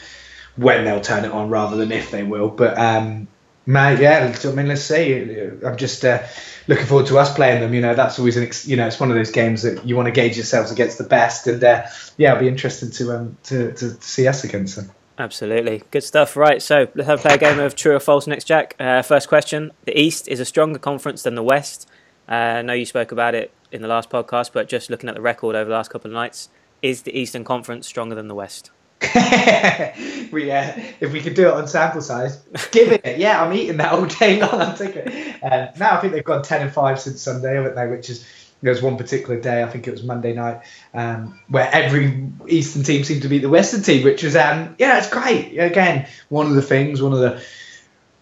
when 0.56 0.84
they'll 0.84 1.02
turn 1.02 1.24
it 1.24 1.32
on 1.32 1.50
rather 1.50 1.78
than 1.78 1.92
if 1.92 2.12
they 2.12 2.24
will. 2.24 2.50
But 2.50 2.78
um, 2.78 3.28
yeah, 3.70 4.36
I 4.44 4.52
mean, 4.52 4.68
let's 4.68 4.82
see. 4.82 5.14
I'm 5.14 5.78
just 5.78 6.04
uh, 6.04 6.24
looking 6.68 6.86
forward 6.86 7.08
to 7.08 7.20
us 7.20 7.34
playing 7.34 7.62
them. 7.62 7.74
You 7.74 7.82
know, 7.82 7.94
that's 7.94 8.18
always 8.18 8.38
an 8.38 8.44
ex- 8.44 8.68
you 8.68 8.76
know 8.76 8.88
it's 8.88 9.00
one 9.00 9.10
of 9.10 9.16
those 9.16 9.32
games 9.32 9.62
that 9.62 9.86
you 9.86 9.96
want 9.96 10.08
to 10.08 10.12
gauge 10.12 10.36
yourselves 10.36 10.72
against 10.72 10.98
the 10.98 11.04
best, 11.04 11.48
and 11.48 11.64
uh, 11.64 11.86
yeah, 12.18 12.32
it'll 12.32 12.42
be 12.42 12.48
interesting 12.48 12.92
to 12.92 13.16
um 13.16 13.38
to, 13.44 13.72
to, 13.74 13.90
see 14.02 14.28
us 14.28 14.44
against 14.44 14.76
them. 14.76 14.92
Absolutely. 15.18 15.84
Good 15.92 16.04
stuff. 16.04 16.36
Right, 16.38 16.62
so 16.62 16.88
let's 16.96 17.08
have 17.08 17.20
a 17.20 17.22
play 17.22 17.36
a 17.36 17.38
game 17.38 17.60
of 17.60 17.76
true 17.76 17.96
or 17.96 18.00
false 18.00 18.26
next, 18.26 18.46
Jack. 18.46 18.76
Uh, 18.80 19.02
first 19.02 19.28
question 19.28 19.72
The 19.86 20.00
East 20.00 20.28
is 20.28 20.40
a 20.40 20.46
stronger 20.46 20.80
conference 20.80 21.24
than 21.24 21.36
the 21.36 21.44
West. 21.44 21.90
Uh, 22.30 22.34
I 22.34 22.62
know 22.62 22.74
you 22.74 22.86
spoke 22.86 23.12
about 23.12 23.36
it 23.36 23.52
in 23.72 23.82
the 23.82 23.88
last 23.88 24.10
podcast, 24.10 24.52
but 24.54 24.70
just 24.70 24.90
looking 24.90 25.10
at 25.10 25.16
the 25.16 25.22
record 25.22 25.56
over 25.56 25.70
the 25.70 25.76
last 25.76 25.90
couple 25.90 26.10
of 26.10 26.14
nights, 26.14 26.50
is 26.82 27.02
the 27.02 27.18
Eastern 27.18 27.44
Conference 27.44 27.88
stronger 27.88 28.16
than 28.16 28.30
the 28.30 28.36
West? 28.36 28.72
we 30.32 30.52
uh, 30.52 30.74
if 31.00 31.14
we 31.14 31.22
could 31.22 31.34
do 31.34 31.48
it 31.48 31.54
on 31.54 31.68
sample 31.68 32.02
size, 32.02 32.38
give 32.72 32.92
it. 32.92 33.18
Yeah, 33.18 33.42
I'm 33.42 33.54
eating 33.54 33.78
that 33.78 33.94
all 33.94 34.06
day 34.06 34.40
long. 34.42 34.62
I'm 34.62 34.76
taking 34.76 35.04
it. 35.06 35.44
Uh, 35.44 35.68
now 35.78 35.98
I 35.98 36.02
think 36.02 36.14
they've 36.14 36.24
gone 36.24 36.44
ten 36.44 36.62
and 36.62 36.72
five 36.72 37.00
since 37.00 37.22
Sunday, 37.22 37.56
haven't 37.56 37.76
they? 37.76 37.88
Which 37.88 38.10
is 38.10 38.26
there 38.62 38.74
was 38.74 38.82
one 38.82 38.98
particular 38.98 39.40
day, 39.40 39.64
I 39.64 39.68
think 39.68 39.88
it 39.88 39.92
was 39.92 40.04
Monday 40.04 40.34
night, 40.34 40.62
um, 40.94 41.40
where 41.48 41.70
every 41.72 42.30
Eastern 42.48 42.84
team 42.84 43.04
seemed 43.04 43.22
to 43.22 43.30
beat 43.30 43.42
the 43.42 43.50
Western 43.50 43.82
team, 43.82 44.04
which 44.04 44.24
was 44.24 44.36
um, 44.36 44.76
yeah, 44.78 44.98
it's 44.98 45.10
great. 45.10 45.58
Again, 45.58 46.08
one 46.28 46.48
of 46.48 46.56
the 46.56 46.62
things, 46.62 47.02
one 47.02 47.14
of 47.14 47.20
the 47.20 47.42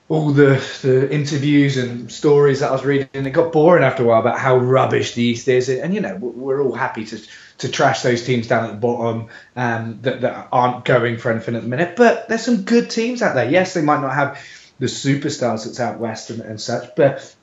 all 0.09 0.31
the, 0.31 0.63
the 0.83 1.11
interviews 1.11 1.75
and 1.77 2.09
stories 2.11 2.61
that 2.61 2.69
I 2.69 2.71
was 2.71 2.85
reading, 2.85 3.09
it 3.13 3.31
got 3.31 3.51
boring 3.51 3.83
after 3.83 4.03
a 4.03 4.05
while 4.05 4.21
about 4.21 4.39
how 4.39 4.57
rubbish 4.57 5.13
the 5.13 5.23
East 5.23 5.47
is. 5.47 5.67
And, 5.67 5.93
you 5.93 5.99
know, 5.99 6.15
we're 6.15 6.61
all 6.61 6.73
happy 6.73 7.03
to, 7.05 7.21
to 7.59 7.69
trash 7.69 8.03
those 8.03 8.25
teams 8.25 8.47
down 8.47 8.65
at 8.65 8.71
the 8.71 8.77
bottom 8.77 9.27
um, 9.57 9.99
that, 10.03 10.21
that 10.21 10.47
aren't 10.51 10.85
going 10.85 11.17
for 11.17 11.31
anything 11.31 11.55
at 11.55 11.63
the 11.63 11.67
minute. 11.67 11.97
But 11.97 12.29
there's 12.29 12.45
some 12.45 12.63
good 12.63 12.89
teams 12.89 13.21
out 13.21 13.35
there. 13.35 13.49
Yes, 13.49 13.73
they 13.73 13.81
might 13.81 14.01
not 14.01 14.13
have 14.13 14.41
the 14.79 14.85
superstars 14.85 15.65
that's 15.65 15.79
out 15.79 15.99
west 15.99 16.29
and, 16.29 16.41
and 16.41 16.61
such, 16.61 16.95
but 16.95 17.35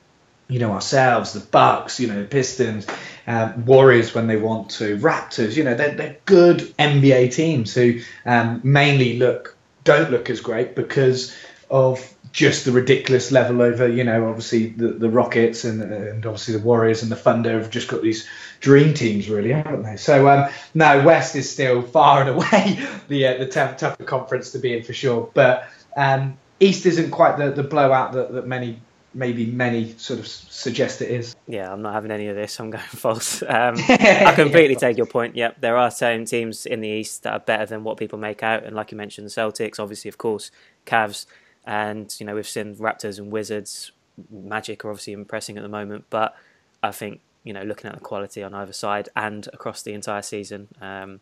you 0.47 0.59
know 0.59 0.73
ourselves, 0.73 1.33
the 1.33 1.41
Bucks, 1.41 1.99
you 1.99 2.07
know 2.07 2.25
Pistons, 2.25 2.87
um, 3.27 3.65
Warriors 3.65 4.15
when 4.15 4.27
they 4.27 4.37
want 4.37 4.71
to, 4.73 4.99
Raptors. 4.99 5.57
You 5.57 5.65
know 5.65 5.75
they're, 5.75 5.95
they're 5.95 6.17
good 6.27 6.59
NBA 6.79 7.35
teams 7.35 7.75
who 7.75 8.01
um, 8.27 8.61
mainly 8.63 9.19
look 9.19 9.57
don't 9.85 10.11
look 10.11 10.31
as 10.31 10.41
great 10.41 10.75
because 10.75 11.35
of 11.71 12.14
just 12.35 12.65
the 12.65 12.73
ridiculous 12.73 13.31
level 13.31 13.63
over, 13.63 13.87
you 13.87 14.03
know, 14.03 14.29
obviously 14.29 14.67
the, 14.67 14.89
the 14.89 15.09
Rockets 15.09 15.63
and, 15.63 15.81
and 15.81 16.27
obviously 16.27 16.53
the 16.57 16.65
Warriors 16.65 17.01
and 17.01 17.11
the 17.11 17.17
Thunder 17.17 17.57
have 17.61 17.71
just 17.71 17.87
got 17.87 18.03
these 18.03 18.29
dream 18.59 18.93
teams, 18.93 19.31
really, 19.31 19.53
haven't 19.53 19.85
they? 19.85 19.97
So, 19.97 20.29
um, 20.29 20.51
no, 20.75 21.01
West 21.05 21.37
is 21.37 21.49
still 21.49 21.81
far 21.81 22.23
and 22.23 22.31
away 22.31 22.85
the 23.09 23.29
uh, 23.29 23.39
the 23.39 23.47
tough, 23.47 23.77
tougher 23.77 24.03
conference 24.03 24.51
to 24.51 24.59
be 24.59 24.77
in 24.77 24.83
for 24.83 24.93
sure. 24.93 25.31
But 25.33 25.69
um, 25.97 26.37
East 26.59 26.87
isn't 26.87 27.13
quite 27.13 27.39
the, 27.39 27.53
the 27.53 27.63
blowout 27.63 28.13
that, 28.15 28.33
that 28.33 28.49
many 28.49 28.81
maybe 29.15 29.47
many 29.47 29.95
sort 29.97 30.19
of 30.19 30.27
suggest 30.27 31.03
it 31.03 31.13
is. 31.13 31.37
Yeah, 31.47 31.73
I'm 31.73 31.83
not 31.83 31.95
having 31.95 32.11
any 32.11 32.27
of 32.27 32.35
this. 32.35 32.59
I'm 32.59 32.71
going 32.71 32.83
false. 32.89 33.43
Um, 33.43 33.77
I 33.89 34.33
completely 34.35 34.75
take 34.75 34.97
your 34.97 35.07
point. 35.07 35.37
Yep, 35.37 35.61
there 35.61 35.77
are 35.77 35.89
certain 35.89 36.25
teams 36.25 36.67
in 36.67 36.81
the 36.81 36.89
East 36.89 37.23
that 37.23 37.33
are 37.33 37.39
better 37.39 37.67
than 37.67 37.85
what 37.85 37.97
people 37.97 38.19
make 38.19 38.43
out, 38.43 38.65
and 38.65 38.75
like 38.75 38.91
you 38.91 38.99
mentioned, 38.99 39.25
the 39.25 39.31
Celtics, 39.31 39.79
obviously, 39.79 40.09
of 40.09 40.19
course, 40.19 40.51
Cavs. 40.85 41.27
And 41.67 42.15
you 42.19 42.27
know 42.27 42.35
we've 42.35 42.49
seen 42.49 42.77
Raptors 42.77 43.19
and 43.19 43.31
Wizards, 43.31 43.93
Magic 44.31 44.85
are 44.85 44.91
obviously 44.91 45.13
impressing 45.13 45.57
at 45.57 45.63
the 45.63 45.69
moment, 45.69 46.05
but 46.11 46.37
I 46.83 46.91
think 46.91 47.21
you 47.43 47.53
know 47.53 47.63
looking 47.63 47.89
at 47.89 47.95
the 47.95 48.01
quality 48.01 48.43
on 48.43 48.55
either 48.55 48.73
side 48.73 49.09
and 49.17 49.49
across 49.53 49.83
the 49.83 49.93
entire 49.93 50.23
season, 50.23 50.69
um, 50.81 51.21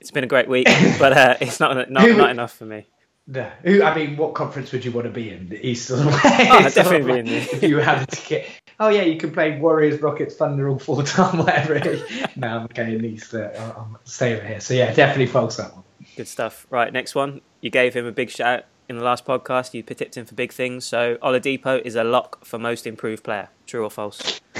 it's 0.00 0.10
been 0.10 0.24
a 0.24 0.28
great 0.28 0.48
week, 0.48 0.66
but 0.98 1.12
uh, 1.12 1.36
it's 1.40 1.60
not 1.60 1.90
not, 1.90 2.08
not 2.08 2.30
enough 2.30 2.56
for 2.56 2.64
me. 2.64 2.86
No. 3.26 3.50
Who, 3.62 3.82
I 3.82 3.94
mean, 3.94 4.16
what 4.16 4.34
conference 4.34 4.70
would 4.72 4.84
you 4.84 4.92
want 4.92 5.06
to 5.06 5.10
be 5.10 5.30
in? 5.30 5.48
The 5.48 5.66
East 5.66 5.90
or 5.90 5.96
the 5.96 6.06
West? 6.24 6.24
Oh, 6.26 6.68
definitely 6.82 7.12
be 7.12 7.18
in 7.20 7.26
the... 7.26 7.36
If 7.36 7.62
you 7.62 7.78
had 7.78 8.02
a 8.02 8.06
ticket. 8.06 8.46
Oh, 8.78 8.90
yeah, 8.90 9.02
you 9.02 9.16
can 9.18 9.32
play 9.32 9.58
Warriors, 9.58 10.00
Rockets, 10.02 10.36
Thunder 10.36 10.68
all 10.68 10.78
four 10.78 11.02
time, 11.02 11.38
whatever 11.44 11.74
it 11.74 11.86
is. 11.86 12.02
no, 12.36 12.48
I'm 12.48 12.64
okay 12.64 12.94
in 12.94 13.00
the 13.00 13.08
East. 13.08 13.32
Uh, 13.34 13.48
I'll 13.56 13.98
stay 14.04 14.36
over 14.36 14.46
here. 14.46 14.60
So, 14.60 14.74
yeah, 14.74 14.92
definitely 14.92 15.26
false 15.26 15.56
that 15.56 15.72
one. 15.74 15.84
Good 16.16 16.28
stuff. 16.28 16.66
Right, 16.68 16.92
next 16.92 17.14
one. 17.14 17.40
You 17.62 17.70
gave 17.70 17.94
him 17.94 18.04
a 18.04 18.12
big 18.12 18.28
shout 18.28 18.64
in 18.88 18.96
the 18.96 19.04
last 19.04 19.24
podcast, 19.24 19.74
you 19.74 19.82
tipped 19.82 20.16
him 20.16 20.24
for 20.26 20.34
big 20.34 20.52
things. 20.52 20.84
So 20.84 21.16
Oladipo 21.16 21.80
is 21.82 21.94
a 21.96 22.04
lock 22.04 22.44
for 22.44 22.58
most 22.58 22.86
improved 22.86 23.24
player. 23.24 23.48
True 23.66 23.84
or 23.84 23.90
false? 23.90 24.40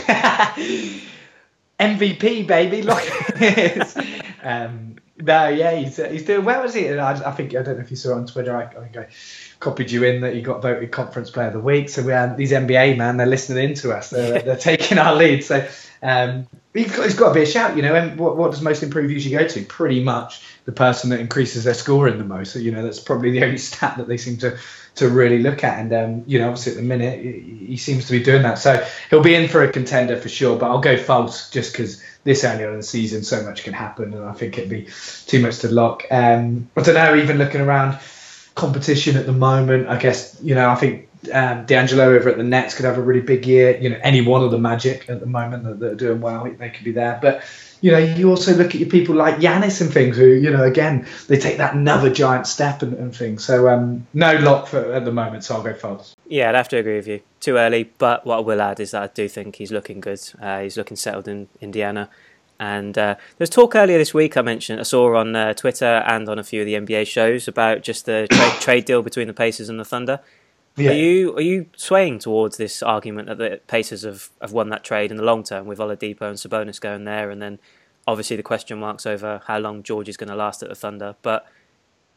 MVP 1.80 2.46
baby, 2.46 2.82
look 2.82 3.02
um, 4.44 4.96
no, 5.18 5.48
yeah, 5.48 5.74
he's 5.74 5.98
uh, 5.98 6.08
he's 6.08 6.24
doing 6.24 6.44
well, 6.44 6.64
is 6.64 6.74
he? 6.74 6.88
I, 6.88 7.12
I, 7.12 7.32
think 7.32 7.54
I 7.54 7.62
don't 7.62 7.76
know 7.76 7.84
if 7.84 7.90
you 7.90 7.96
saw 7.96 8.14
on 8.14 8.26
Twitter. 8.26 8.56
I, 8.56 8.64
I 8.64 8.88
think 8.88 8.96
I 8.96 9.08
copied 9.64 9.90
you 9.90 10.04
in 10.04 10.20
that 10.20 10.36
you 10.36 10.42
got 10.42 10.60
voted 10.60 10.92
Conference 10.92 11.30
Player 11.30 11.48
of 11.48 11.54
the 11.54 11.58
Week. 11.58 11.88
So 11.88 12.02
we 12.02 12.12
um, 12.12 12.36
these 12.36 12.52
NBA 12.52 12.98
man, 12.98 13.16
they're 13.16 13.26
listening 13.26 13.70
in 13.70 13.74
to 13.76 13.92
us. 13.92 14.10
They're, 14.10 14.42
they're 14.42 14.56
taking 14.72 14.98
our 14.98 15.16
lead. 15.16 15.42
So 15.42 15.66
um, 16.02 16.46
he's 16.74 16.94
got, 16.94 17.04
he's 17.04 17.14
got 17.14 17.28
to 17.28 17.34
be 17.34 17.42
a 17.42 17.46
shout. 17.46 17.74
You 17.76 17.82
know, 17.82 17.94
and 17.94 18.18
what, 18.18 18.36
what 18.36 18.50
does 18.50 18.60
most 18.60 18.82
improve 18.82 19.10
usually 19.10 19.34
go 19.34 19.48
to? 19.48 19.64
Pretty 19.64 20.04
much 20.04 20.46
the 20.66 20.72
person 20.72 21.10
that 21.10 21.20
increases 21.20 21.64
their 21.64 21.74
scoring 21.74 22.18
the 22.18 22.24
most. 22.24 22.52
So, 22.52 22.58
you 22.58 22.70
know, 22.70 22.82
that's 22.82 23.00
probably 23.00 23.30
the 23.30 23.42
only 23.42 23.58
stat 23.68 23.96
that 23.96 24.06
they 24.06 24.18
seem 24.18 24.36
to 24.38 24.58
to 24.96 25.08
really 25.08 25.40
look 25.40 25.64
at. 25.64 25.78
And 25.78 25.92
um, 25.92 26.24
you 26.26 26.38
know, 26.38 26.48
obviously 26.48 26.72
at 26.72 26.76
the 26.76 26.84
minute 26.84 27.24
he 27.24 27.76
seems 27.76 28.06
to 28.06 28.12
be 28.12 28.22
doing 28.22 28.42
that. 28.42 28.58
So 28.58 28.86
he'll 29.10 29.22
be 29.22 29.34
in 29.34 29.48
for 29.48 29.62
a 29.62 29.72
contender 29.72 30.16
for 30.16 30.28
sure. 30.28 30.58
But 30.58 30.70
I'll 30.70 30.80
go 30.80 30.96
false 30.96 31.50
just 31.50 31.72
because 31.72 32.02
this 32.24 32.44
early 32.44 32.64
on 32.64 32.72
in 32.72 32.76
the 32.76 32.82
season, 32.82 33.24
so 33.24 33.42
much 33.42 33.64
can 33.64 33.72
happen, 33.72 34.14
and 34.14 34.24
I 34.24 34.32
think 34.32 34.56
it'd 34.56 34.70
be 34.70 34.88
too 35.26 35.40
much 35.40 35.58
to 35.60 35.68
lock. 35.68 36.04
Um, 36.10 36.70
I 36.76 36.82
don't 36.82 36.94
know. 36.94 37.16
Even 37.16 37.38
looking 37.38 37.60
around 37.60 37.98
competition 38.54 39.16
at 39.16 39.26
the 39.26 39.32
moment, 39.32 39.88
I 39.88 39.98
guess 39.98 40.38
you 40.42 40.54
know 40.54 40.68
I 40.68 40.74
think 40.74 41.08
um, 41.32 41.64
D'Angelo 41.66 42.14
over 42.14 42.28
at 42.28 42.36
the 42.36 42.42
Nets 42.42 42.74
could 42.74 42.84
have 42.84 42.98
a 42.98 43.02
really 43.02 43.20
big 43.20 43.46
year. 43.46 43.76
You 43.78 43.90
know, 43.90 43.98
any 44.02 44.20
one 44.20 44.42
of 44.42 44.50
the 44.50 44.58
Magic 44.58 45.08
at 45.08 45.20
the 45.20 45.26
moment 45.26 45.64
that, 45.64 45.80
that 45.80 45.92
are 45.92 45.96
doing 45.96 46.20
well, 46.20 46.44
they 46.44 46.70
could 46.70 46.84
be 46.84 46.92
there. 46.92 47.18
But 47.20 47.42
you 47.80 47.92
know, 47.92 47.98
you 47.98 48.30
also 48.30 48.54
look 48.54 48.68
at 48.68 48.76
your 48.76 48.88
people 48.88 49.14
like 49.14 49.36
Giannis 49.36 49.82
and 49.82 49.92
things 49.92 50.16
who, 50.16 50.24
you 50.24 50.50
know, 50.50 50.64
again, 50.64 51.06
they 51.28 51.38
take 51.38 51.58
that 51.58 51.74
another 51.74 52.08
giant 52.08 52.46
step 52.46 52.80
and, 52.80 52.94
and 52.94 53.14
things. 53.14 53.44
So 53.44 53.68
um, 53.68 54.06
no 54.14 54.38
lock 54.38 54.68
for 54.68 54.94
at 54.94 55.04
the 55.04 55.12
moment, 55.12 55.44
so 55.44 55.56
I'll 55.56 55.62
go 55.62 55.74
false. 55.74 56.16
Yeah, 56.26 56.48
I'd 56.48 56.54
have 56.54 56.68
to 56.68 56.78
agree 56.78 56.96
with 56.96 57.06
you. 57.06 57.20
Too 57.40 57.58
early, 57.58 57.90
but 57.98 58.24
what 58.24 58.38
I 58.38 58.40
will 58.40 58.62
add 58.62 58.80
is 58.80 58.92
that 58.92 59.02
I 59.02 59.06
do 59.08 59.28
think 59.28 59.56
he's 59.56 59.70
looking 59.70 60.00
good. 60.00 60.20
Uh, 60.40 60.60
he's 60.60 60.78
looking 60.78 60.96
settled 60.96 61.28
in 61.28 61.48
Indiana. 61.60 62.08
And 62.60 62.96
uh, 62.96 63.16
there's 63.38 63.50
talk 63.50 63.74
earlier 63.74 63.98
this 63.98 64.14
week 64.14 64.36
I 64.36 64.42
mentioned, 64.42 64.80
I 64.80 64.84
saw 64.84 65.16
on 65.16 65.34
uh, 65.34 65.54
Twitter 65.54 66.02
and 66.06 66.28
on 66.28 66.38
a 66.38 66.44
few 66.44 66.60
of 66.60 66.66
the 66.66 66.74
NBA 66.74 67.06
shows 67.06 67.48
about 67.48 67.82
just 67.82 68.06
the 68.06 68.26
trade, 68.30 68.52
trade 68.60 68.84
deal 68.84 69.02
between 69.02 69.26
the 69.26 69.34
Pacers 69.34 69.68
and 69.68 69.78
the 69.78 69.84
Thunder. 69.84 70.20
Yeah. 70.76 70.90
Are 70.90 70.94
you 70.94 71.36
are 71.36 71.40
you 71.40 71.66
swaying 71.76 72.18
towards 72.18 72.56
this 72.56 72.82
argument 72.82 73.28
that 73.28 73.38
the 73.38 73.60
Pacers 73.68 74.02
have, 74.02 74.30
have 74.40 74.52
won 74.52 74.70
that 74.70 74.82
trade 74.82 75.12
in 75.12 75.16
the 75.16 75.22
long 75.22 75.44
term 75.44 75.66
with 75.66 75.78
Oladipo 75.78 76.22
and 76.22 76.36
Sabonis 76.36 76.80
going 76.80 77.04
there, 77.04 77.30
and 77.30 77.40
then 77.40 77.60
obviously 78.08 78.36
the 78.36 78.42
question 78.42 78.78
marks 78.80 79.06
over 79.06 79.40
how 79.46 79.58
long 79.58 79.82
George 79.82 80.08
is 80.08 80.16
going 80.16 80.28
to 80.28 80.34
last 80.34 80.62
at 80.62 80.68
the 80.68 80.74
Thunder. 80.74 81.14
But 81.22 81.46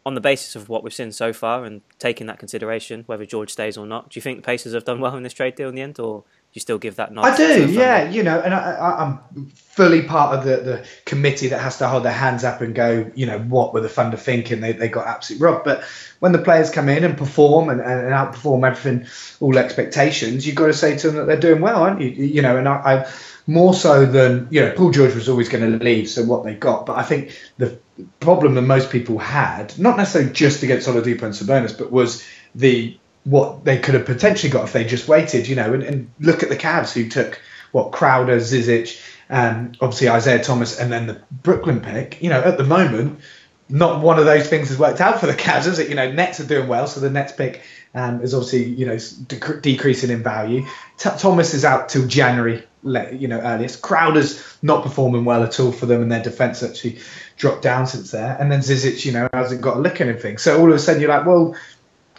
on 0.08 0.16
the 0.16 0.22
basis 0.22 0.56
of 0.56 0.70
what 0.70 0.84
we've 0.84 0.94
seen 0.94 1.12
so 1.12 1.34
far 1.34 1.66
and 1.66 1.82
taking 2.00 2.28
that 2.28 2.40
consideration, 2.40 3.04
whether 3.08 3.26
George 3.26 3.52
stays 3.52 3.78
or 3.78 3.86
not, 3.86 4.10
do 4.10 4.18
you 4.18 4.22
think 4.22 4.38
the 4.38 4.46
Pacers 4.46 4.74
have 4.74 4.86
done 4.86 5.02
well 5.02 5.16
in 5.16 5.24
this 5.24 5.34
trade 5.34 5.56
deal 5.56 5.70
in 5.70 5.76
the 5.76 5.82
end, 5.82 6.00
or 6.00 6.24
you 6.58 6.60
still 6.60 6.80
give 6.80 6.96
that 6.96 7.14
nod? 7.14 7.26
I 7.26 7.38
do, 7.38 7.72
yeah. 7.72 8.10
You 8.10 8.24
know, 8.24 8.42
and 8.42 8.54
I, 8.54 9.04
am 9.04 9.46
fully 9.52 10.02
part 10.02 10.38
of 10.38 10.44
the, 10.44 10.58
the 10.58 10.88
committee 11.06 11.50
that 11.50 11.60
has 11.60 11.78
to 11.78 11.88
hold 11.88 12.04
their 12.04 12.12
hands 12.12 12.44
up 12.44 12.62
and 12.62 12.74
go, 12.74 13.12
you 13.14 13.28
know, 13.28 13.38
what 13.38 13.76
were 13.76 13.82
the 13.82 13.90
Thunder 13.90 14.18
thinking? 14.18 14.60
They, 14.60 14.72
they 14.72 14.90
got 14.90 15.06
absolutely 15.06 15.46
robbed. 15.46 15.66
But 15.66 15.84
when 16.20 16.32
the 16.32 16.40
players 16.40 16.72
come 16.72 16.90
in 16.90 17.04
and 17.04 17.16
perform 17.16 17.70
and, 17.70 17.80
and 17.80 18.10
outperform 18.10 18.68
everything, 18.68 19.08
all 19.40 19.56
expectations, 19.58 20.48
you've 20.48 20.56
got 20.56 20.68
to 20.68 20.74
say 20.74 20.98
to 20.98 21.08
them 21.08 21.18
that 21.18 21.28
they're 21.28 21.52
doing 21.52 21.62
well, 21.62 21.84
aren't 21.84 22.02
you? 22.02 22.10
You 22.10 22.42
know, 22.42 22.58
and 22.58 22.68
I, 22.68 22.74
I 22.74 23.12
more 23.46 23.74
so 23.74 24.06
than 24.06 24.48
you 24.50 24.62
know, 24.62 24.74
Paul 24.76 24.92
George 24.92 25.14
was 25.14 25.30
always 25.30 25.48
going 25.48 25.80
to 25.80 25.84
leave, 25.84 26.10
so 26.10 26.24
what 26.24 26.44
they 26.44 26.56
got. 26.56 26.88
But 26.88 26.98
I 26.98 27.04
think 27.04 27.40
the 27.58 27.78
problem 28.20 28.56
that 28.56 28.64
most 28.64 28.90
people 28.90 29.20
had, 29.20 29.78
not 29.78 29.96
necessarily 29.96 30.34
just 30.34 30.64
against 30.64 30.88
Oladipo 30.88 31.22
and 31.22 31.34
Sabonis, 31.34 31.78
but 31.78 31.92
was 31.92 32.26
the 32.56 32.98
what 33.28 33.66
they 33.66 33.78
could 33.78 33.94
have 33.94 34.06
potentially 34.06 34.50
got 34.50 34.64
if 34.64 34.74
they 34.74 34.86
just 34.86 35.08
waited, 35.10 35.50
you 35.50 35.56
know, 35.56 35.74
and, 35.74 35.84
and 35.84 36.12
look 36.20 36.44
at 36.44 36.50
the 36.50 36.56
Cavs 36.56 36.94
who 36.94 37.10
took 37.10 37.42
what 37.74 37.92
Crowder, 37.92 38.38
Zizic, 38.38 39.02
um, 39.30 39.74
obviously 39.82 40.08
Isaiah 40.08 40.42
Thomas, 40.42 40.80
and 40.80 40.90
then 40.90 41.08
the 41.08 41.22
Brooklyn 41.30 41.82
pick. 41.82 42.22
You 42.22 42.30
know, 42.30 42.40
at 42.40 42.58
the 42.58 42.64
moment, 42.64 43.20
not 43.68 44.02
one 44.02 44.18
of 44.18 44.24
those 44.24 44.48
things 44.48 44.70
has 44.70 44.80
worked 44.80 45.02
out 45.02 45.20
for 45.20 45.26
the 45.26 45.34
Cavs, 45.34 45.68
is 45.68 45.78
it? 45.78 45.90
You 45.90 45.96
know, 45.96 46.10
Nets 46.10 46.40
are 46.40 46.46
doing 46.46 46.70
well, 46.70 46.88
so 46.88 47.02
the 47.02 47.10
Nets 47.10 47.34
pick 47.34 47.64
um, 47.94 48.22
is 48.22 48.34
obviously 48.34 48.64
you 48.64 48.86
know 48.86 48.96
dec- 48.96 49.62
decreasing 49.62 50.10
in 50.10 50.24
value. 50.24 50.66
T- 50.98 51.10
Thomas 51.18 51.54
is 51.54 51.66
out 51.66 51.90
till 51.90 52.08
January, 52.08 52.64
you 53.12 53.28
know, 53.28 53.42
earliest. 53.42 53.82
Crowder's 53.82 54.42
not 54.62 54.84
performing 54.84 55.26
well 55.26 55.44
at 55.44 55.60
all 55.60 55.74
for 55.74 55.86
them, 55.86 56.02
and 56.02 56.10
their 56.10 56.24
defense 56.24 56.64
actually 56.64 57.00
dropped 57.36 57.62
down 57.62 57.88
since 57.88 58.12
there. 58.12 58.38
And 58.40 58.50
then 58.50 58.62
Zizic, 58.62 59.06
you 59.06 59.12
know, 59.12 59.28
hasn't 59.34 59.62
got 59.62 59.76
a 59.76 59.80
lick 59.82 60.00
in 60.00 60.08
anything. 60.08 60.38
So 60.38 60.58
all 60.60 60.70
of 60.70 60.76
a 60.76 60.80
sudden 60.80 61.02
you're 61.02 61.10
like, 61.10 61.26
well, 61.26 61.56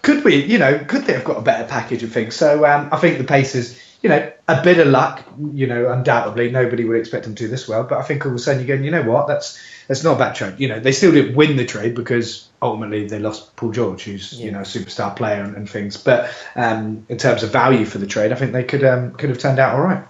could 0.03 0.25
we, 0.25 0.45
you 0.45 0.59
know, 0.59 0.79
could 0.79 1.05
they 1.05 1.13
have 1.13 1.25
got 1.25 1.39
a 1.39 1.43
better 1.43 1.67
package 1.67 2.03
of 2.03 2.13
things? 2.13 2.37
So 2.37 2.65
um, 2.65 2.89
I 2.93 2.99
think 2.99 3.19
the 3.19 3.25
Pacers, 3.25 3.81
you 4.03 4.09
know, 4.09 4.33
a 4.47 4.63
bit 4.63 4.79
of 4.79 4.89
luck, 4.89 5.25
you 5.53 5.67
know, 5.67 5.91
undoubtedly 5.91 6.51
nobody 6.51 6.85
would 6.85 6.99
expect 6.99 7.25
them 7.25 7.35
to 7.35 7.45
do 7.45 7.49
this 7.49 7.69
well. 7.69 7.85
But 7.85 7.99
I 7.99 8.03
think 8.03 8.25
all 8.25 8.33
of 8.33 8.37
a 8.37 8.39
sudden 8.39 8.65
you're 8.65 8.77
going, 8.77 8.85
you 8.85 8.91
know 8.91 9.03
what, 9.03 9.27
that's 9.27 9.61
that's 9.89 10.05
not 10.05 10.17
a 10.17 10.19
bad 10.19 10.35
trade. 10.35 10.55
You 10.59 10.69
know, 10.69 10.81
they 10.81 10.93
still 10.93 11.13
didn't 11.13 11.35
win 11.35 11.57
the 11.57 11.65
trade 11.65 11.95
because 11.95 12.49
ultimately 12.61 13.07
they 13.07 13.19
lost 13.19 13.57
Paul 13.57 13.73
George, 13.73 14.05
who's 14.05 14.39
yeah. 14.39 14.47
you 14.47 14.53
know 14.53 14.61
a 14.61 14.63
superstar 14.63 15.15
player 15.17 15.43
and, 15.43 15.57
and 15.57 15.69
things. 15.69 15.97
But 15.97 16.31
um, 16.55 17.07
in 17.09 17.19
terms 17.19 17.43
of 17.43 17.51
value 17.51 17.85
for 17.85 17.99
the 17.99 18.07
trade, 18.07 18.33
I 18.33 18.37
think 18.37 18.53
they 18.53 18.65
could 18.65 18.85
um, 18.85 19.13
could 19.15 19.31
have 19.31 19.39
turned 19.39 19.59
out 19.59 19.75
all 19.75 19.83
right. 19.83 20.05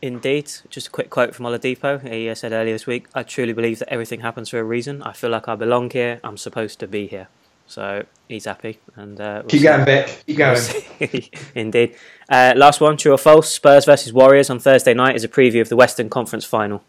Indeed. 0.00 0.50
Just 0.70 0.86
a 0.86 0.90
quick 0.90 1.10
quote 1.10 1.34
from 1.34 1.46
Oladipo. 1.46 2.00
He 2.08 2.30
uh, 2.30 2.34
said 2.34 2.52
earlier 2.52 2.72
this 2.72 2.86
week, 2.86 3.06
I 3.14 3.24
truly 3.24 3.52
believe 3.52 3.80
that 3.80 3.92
everything 3.92 4.20
happens 4.20 4.48
for 4.48 4.60
a 4.60 4.64
reason. 4.64 5.02
I 5.02 5.12
feel 5.12 5.30
like 5.30 5.48
I 5.48 5.56
belong 5.56 5.90
here. 5.90 6.20
I'm 6.22 6.36
supposed 6.36 6.78
to 6.80 6.86
be 6.86 7.08
here. 7.08 7.28
So 7.68 8.04
he's 8.28 8.46
happy. 8.46 8.80
And 8.96 9.20
uh, 9.20 9.42
we'll 9.42 9.50
Keep 9.50 9.62
going, 9.62 9.84
Vic. 9.84 10.24
Keep 10.26 10.38
going. 10.38 10.62
Indeed. 11.54 11.94
Uh, 12.28 12.54
last 12.56 12.80
one, 12.80 12.96
true 12.96 13.12
or 13.12 13.18
false? 13.18 13.52
Spurs 13.52 13.84
versus 13.84 14.12
Warriors 14.12 14.50
on 14.50 14.58
Thursday 14.58 14.94
night 14.94 15.14
is 15.14 15.22
a 15.22 15.28
preview 15.28 15.60
of 15.60 15.68
the 15.68 15.76
Western 15.76 16.08
Conference 16.08 16.44
final. 16.44 16.82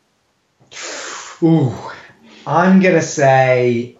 Ooh. 1.43 1.75
I'm 2.47 2.79
going 2.79 2.95
to 2.95 3.01
say 3.01 3.98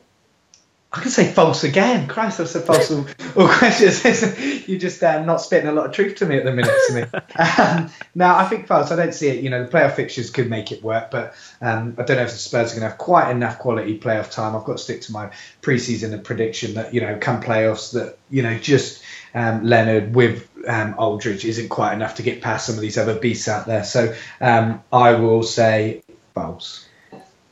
I 0.91 1.01
can 1.01 1.11
say 1.11 1.31
false 1.31 1.63
again. 1.63 2.07
Christ, 2.07 2.39
I've 2.39 2.49
said 2.49 2.63
false 2.63 2.89
all, 2.89 3.05
all 3.35 3.47
questions. 3.47 4.03
You're 4.67 4.79
just 4.79 5.03
um, 5.03 5.27
not 5.27 5.37
spitting 5.37 5.69
a 5.69 5.71
lot 5.71 5.85
of 5.85 5.91
truth 5.91 6.15
to 6.15 6.25
me 6.25 6.37
at 6.37 6.45
the 6.45 6.51
minute, 6.51 6.73
to 6.87 6.93
me. 6.93 7.01
um, 7.61 7.91
now, 8.15 8.35
I 8.35 8.45
think 8.45 8.65
false. 8.65 8.91
I 8.91 8.95
don't 8.95 9.13
see 9.13 9.27
it. 9.27 9.43
You 9.43 9.51
know, 9.51 9.63
the 9.63 9.69
playoff 9.69 9.95
fixtures 9.95 10.31
could 10.31 10.49
make 10.49 10.71
it 10.71 10.81
work, 10.81 11.11
but 11.11 11.35
um, 11.61 11.95
I 11.99 12.03
don't 12.03 12.17
know 12.17 12.23
if 12.23 12.31
the 12.31 12.37
Spurs 12.37 12.71
are 12.71 12.75
going 12.75 12.81
to 12.81 12.89
have 12.89 12.97
quite 12.97 13.29
enough 13.29 13.59
quality 13.59 13.99
playoff 13.99 14.31
time. 14.31 14.55
I've 14.55 14.63
got 14.63 14.77
to 14.77 14.83
stick 14.83 15.01
to 15.01 15.11
my 15.11 15.31
preseason 15.61 16.23
prediction 16.23 16.73
that 16.73 16.91
you 16.91 17.01
know, 17.01 17.19
come 17.21 17.43
playoffs, 17.43 17.93
that 17.93 18.17
you 18.31 18.41
know, 18.41 18.57
just 18.57 19.03
um, 19.35 19.63
Leonard 19.63 20.15
with 20.15 20.49
um, 20.67 20.95
Aldridge 20.97 21.45
isn't 21.45 21.69
quite 21.69 21.93
enough 21.93 22.15
to 22.15 22.23
get 22.23 22.41
past 22.41 22.65
some 22.65 22.75
of 22.75 22.81
these 22.81 22.97
other 22.97 23.19
beasts 23.19 23.47
out 23.47 23.67
there. 23.67 23.83
So 23.83 24.15
um, 24.41 24.81
I 24.91 25.13
will 25.13 25.43
say 25.43 26.01
false. 26.33 26.88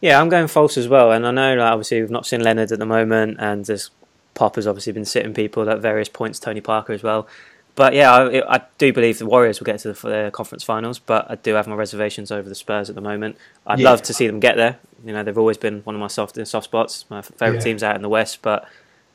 Yeah, 0.02 0.22
I'm 0.22 0.30
going 0.30 0.48
false 0.48 0.78
as 0.78 0.88
well. 0.88 1.12
And 1.12 1.26
I 1.26 1.32
know, 1.32 1.56
like, 1.56 1.72
obviously, 1.72 2.02
we've 2.02 2.12
not 2.12 2.26
seen 2.26 2.42
Leonard 2.42 2.72
at 2.72 2.80
the 2.80 2.86
moment, 2.86 3.38
and 3.40 3.66
there's 3.66 3.90
Pop 4.38 4.56
has 4.56 4.68
obviously 4.68 4.94
been 4.94 5.06
sitting 5.06 5.34
people 5.34 5.68
at 5.68 5.80
various 5.80 6.10
points, 6.10 6.40
Tony 6.40 6.62
Parker 6.62 6.94
as 6.94 7.02
well. 7.02 7.28
But 7.74 7.94
yeah, 7.94 8.12
I, 8.12 8.56
I 8.56 8.62
do 8.78 8.94
believe 8.94 9.20
the 9.20 9.26
Warriors 9.26 9.60
will 9.60 9.66
get 9.66 9.80
to 9.82 9.94
the, 9.94 10.08
the, 10.08 10.32
conference 10.32 10.64
finals, 10.64 11.00
but 11.00 11.30
I 11.30 11.36
do 11.36 11.54
have 11.54 11.68
my 11.68 11.76
reservations 11.76 12.32
over 12.32 12.48
the 12.50 12.56
Spurs 12.56 12.90
at 12.90 12.96
the 12.96 13.02
moment. 13.02 13.38
I'd 13.66 13.80
yeah. 13.80 13.90
love 13.90 14.02
to 14.04 14.14
see 14.14 14.26
them 14.26 14.40
get 14.40 14.58
there. 14.58 14.80
You 15.04 15.14
know, 15.14 15.24
they've 15.24 15.38
always 15.38 15.58
been 15.58 15.82
one 15.82 15.96
of 15.96 16.02
my 16.02 16.08
soft 16.08 16.44
soft 16.48 16.66
spots, 16.66 17.06
my 17.10 17.22
favourite 17.22 17.58
yeah. 17.58 17.64
teams 17.64 17.84
out 17.84 17.96
in 17.96 18.02
the 18.02 18.10
West. 18.10 18.42
But 18.42 18.68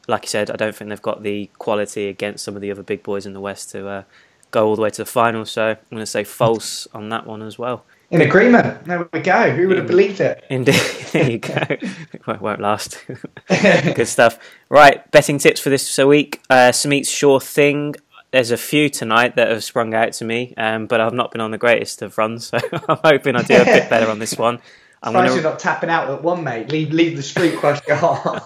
like 0.07 0.23
you 0.23 0.29
said, 0.29 0.51
I 0.51 0.57
don't 0.57 0.75
think 0.75 0.91
they've 0.91 1.03
got 1.03 1.23
the 1.23 1.51
quality 1.59 2.09
against 2.09 2.45
some 2.45 2.55
of 2.55 2.63
the 2.63 2.71
other 2.71 2.85
big 2.85 3.03
boys 3.03 3.27
in 3.27 3.33
the 3.33 3.41
West 3.41 3.71
to 3.71 3.89
uh, 3.89 4.03
go 4.53 4.67
all 4.69 4.77
the 4.77 4.83
way 4.83 4.91
to 4.91 5.03
the 5.03 5.07
finals. 5.07 5.51
So 5.51 5.71
I'm 5.71 5.77
going 5.91 6.01
to 6.03 6.07
say 6.07 6.23
false 6.23 6.87
on 6.95 7.09
that 7.09 7.27
one 7.27 7.43
as 7.43 7.59
well. 7.59 7.85
In 8.13 8.21
agreement. 8.21 8.85
There 8.85 9.09
we 9.11 9.21
go. 9.21 9.51
Who 9.51 9.69
would 9.69 9.79
have 9.79 9.87
believed 9.87 10.21
it? 10.21 10.45
Indeed. 10.51 10.75
there 11.13 11.31
you 11.31 11.39
go. 11.39 11.55
it 11.71 12.27
won't 12.27 12.61
last. 12.61 13.03
Good 13.49 14.07
stuff. 14.07 14.39
Right, 14.69 15.11
betting 15.11 15.39
tips 15.39 15.61
for 15.61 15.71
this 15.71 15.97
week. 15.97 16.43
Uh, 16.51 16.73
Samit's 16.73 17.09
Sure 17.09 17.41
Thing. 17.41 17.95
There's 18.31 18.51
a 18.51 18.59
few 18.59 18.91
tonight 18.91 19.37
that 19.37 19.49
have 19.49 19.65
sprung 19.65 19.95
out 19.95 20.13
to 20.15 20.27
me, 20.27 20.53
um, 20.59 20.87
but 20.87 21.01
I've 21.01 21.15
not 21.15 21.33
been 21.33 21.41
on 21.41 21.53
the 21.53 21.59
greatest 21.59 22.03
of 22.03 22.17
runs, 22.19 22.49
so 22.49 22.59
I'm 22.89 22.99
hoping 23.03 23.35
I 23.35 23.43
do 23.43 23.57
a 23.57 23.65
bit 23.65 23.89
better 23.89 24.11
on 24.11 24.19
this 24.19 24.37
one. 24.37 24.59
I'm 25.03 25.15
gonna... 25.15 25.33
you're 25.33 25.43
not 25.43 25.59
tapping 25.59 25.91
out 25.91 26.11
at 26.11 26.23
one, 26.23 26.45
mate. 26.45 26.71
Leave, 26.71 26.93
leave 26.93 27.17
the 27.17 27.23
street 27.23 27.57
crush 27.57 27.81
go 27.81 28.39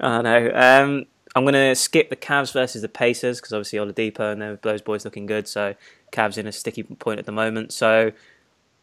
I 0.00 0.22
know. 0.22 0.50
Um, 0.54 1.06
I'm 1.34 1.44
going 1.44 1.54
to 1.54 1.74
skip 1.74 2.10
the 2.10 2.16
Cavs 2.16 2.52
versus 2.52 2.82
the 2.82 2.88
Pacers 2.88 3.40
because 3.40 3.54
obviously 3.54 3.78
Oladipo 3.78 4.32
and 4.32 4.58
those 4.60 4.82
boys 4.82 5.04
looking 5.04 5.26
good. 5.26 5.48
So 5.48 5.74
Cavs 6.12 6.36
in 6.36 6.46
a 6.46 6.52
sticky 6.52 6.82
point 6.82 7.18
at 7.18 7.26
the 7.26 7.32
moment. 7.32 7.72
So 7.72 8.12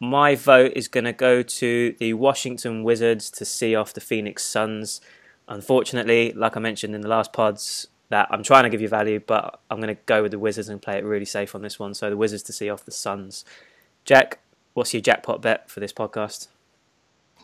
my 0.00 0.34
vote 0.34 0.72
is 0.74 0.88
going 0.88 1.04
to 1.04 1.12
go 1.12 1.42
to 1.42 1.94
the 1.98 2.14
Washington 2.14 2.82
Wizards 2.82 3.30
to 3.32 3.44
see 3.44 3.76
off 3.76 3.92
the 3.92 4.00
Phoenix 4.00 4.42
Suns. 4.42 5.02
Unfortunately, 5.46 6.32
like 6.32 6.56
I 6.56 6.60
mentioned 6.60 6.94
in 6.94 7.02
the 7.02 7.08
last 7.08 7.34
pods, 7.34 7.86
that 8.08 8.26
I'm 8.30 8.42
trying 8.42 8.64
to 8.64 8.70
give 8.70 8.80
you 8.80 8.88
value, 8.88 9.20
but 9.24 9.60
I'm 9.70 9.80
going 9.80 9.94
to 9.94 10.00
go 10.06 10.22
with 10.22 10.32
the 10.32 10.38
Wizards 10.38 10.68
and 10.68 10.82
play 10.82 10.98
it 10.98 11.04
really 11.04 11.24
safe 11.24 11.54
on 11.54 11.62
this 11.62 11.78
one. 11.78 11.94
So 11.94 12.10
the 12.10 12.16
Wizards 12.16 12.42
to 12.44 12.52
see 12.52 12.68
off 12.68 12.84
the 12.84 12.90
Suns. 12.90 13.44
Jack, 14.04 14.40
what's 14.74 14.92
your 14.92 15.00
jackpot 15.00 15.42
bet 15.42 15.70
for 15.70 15.78
this 15.78 15.92
podcast? 15.92 16.48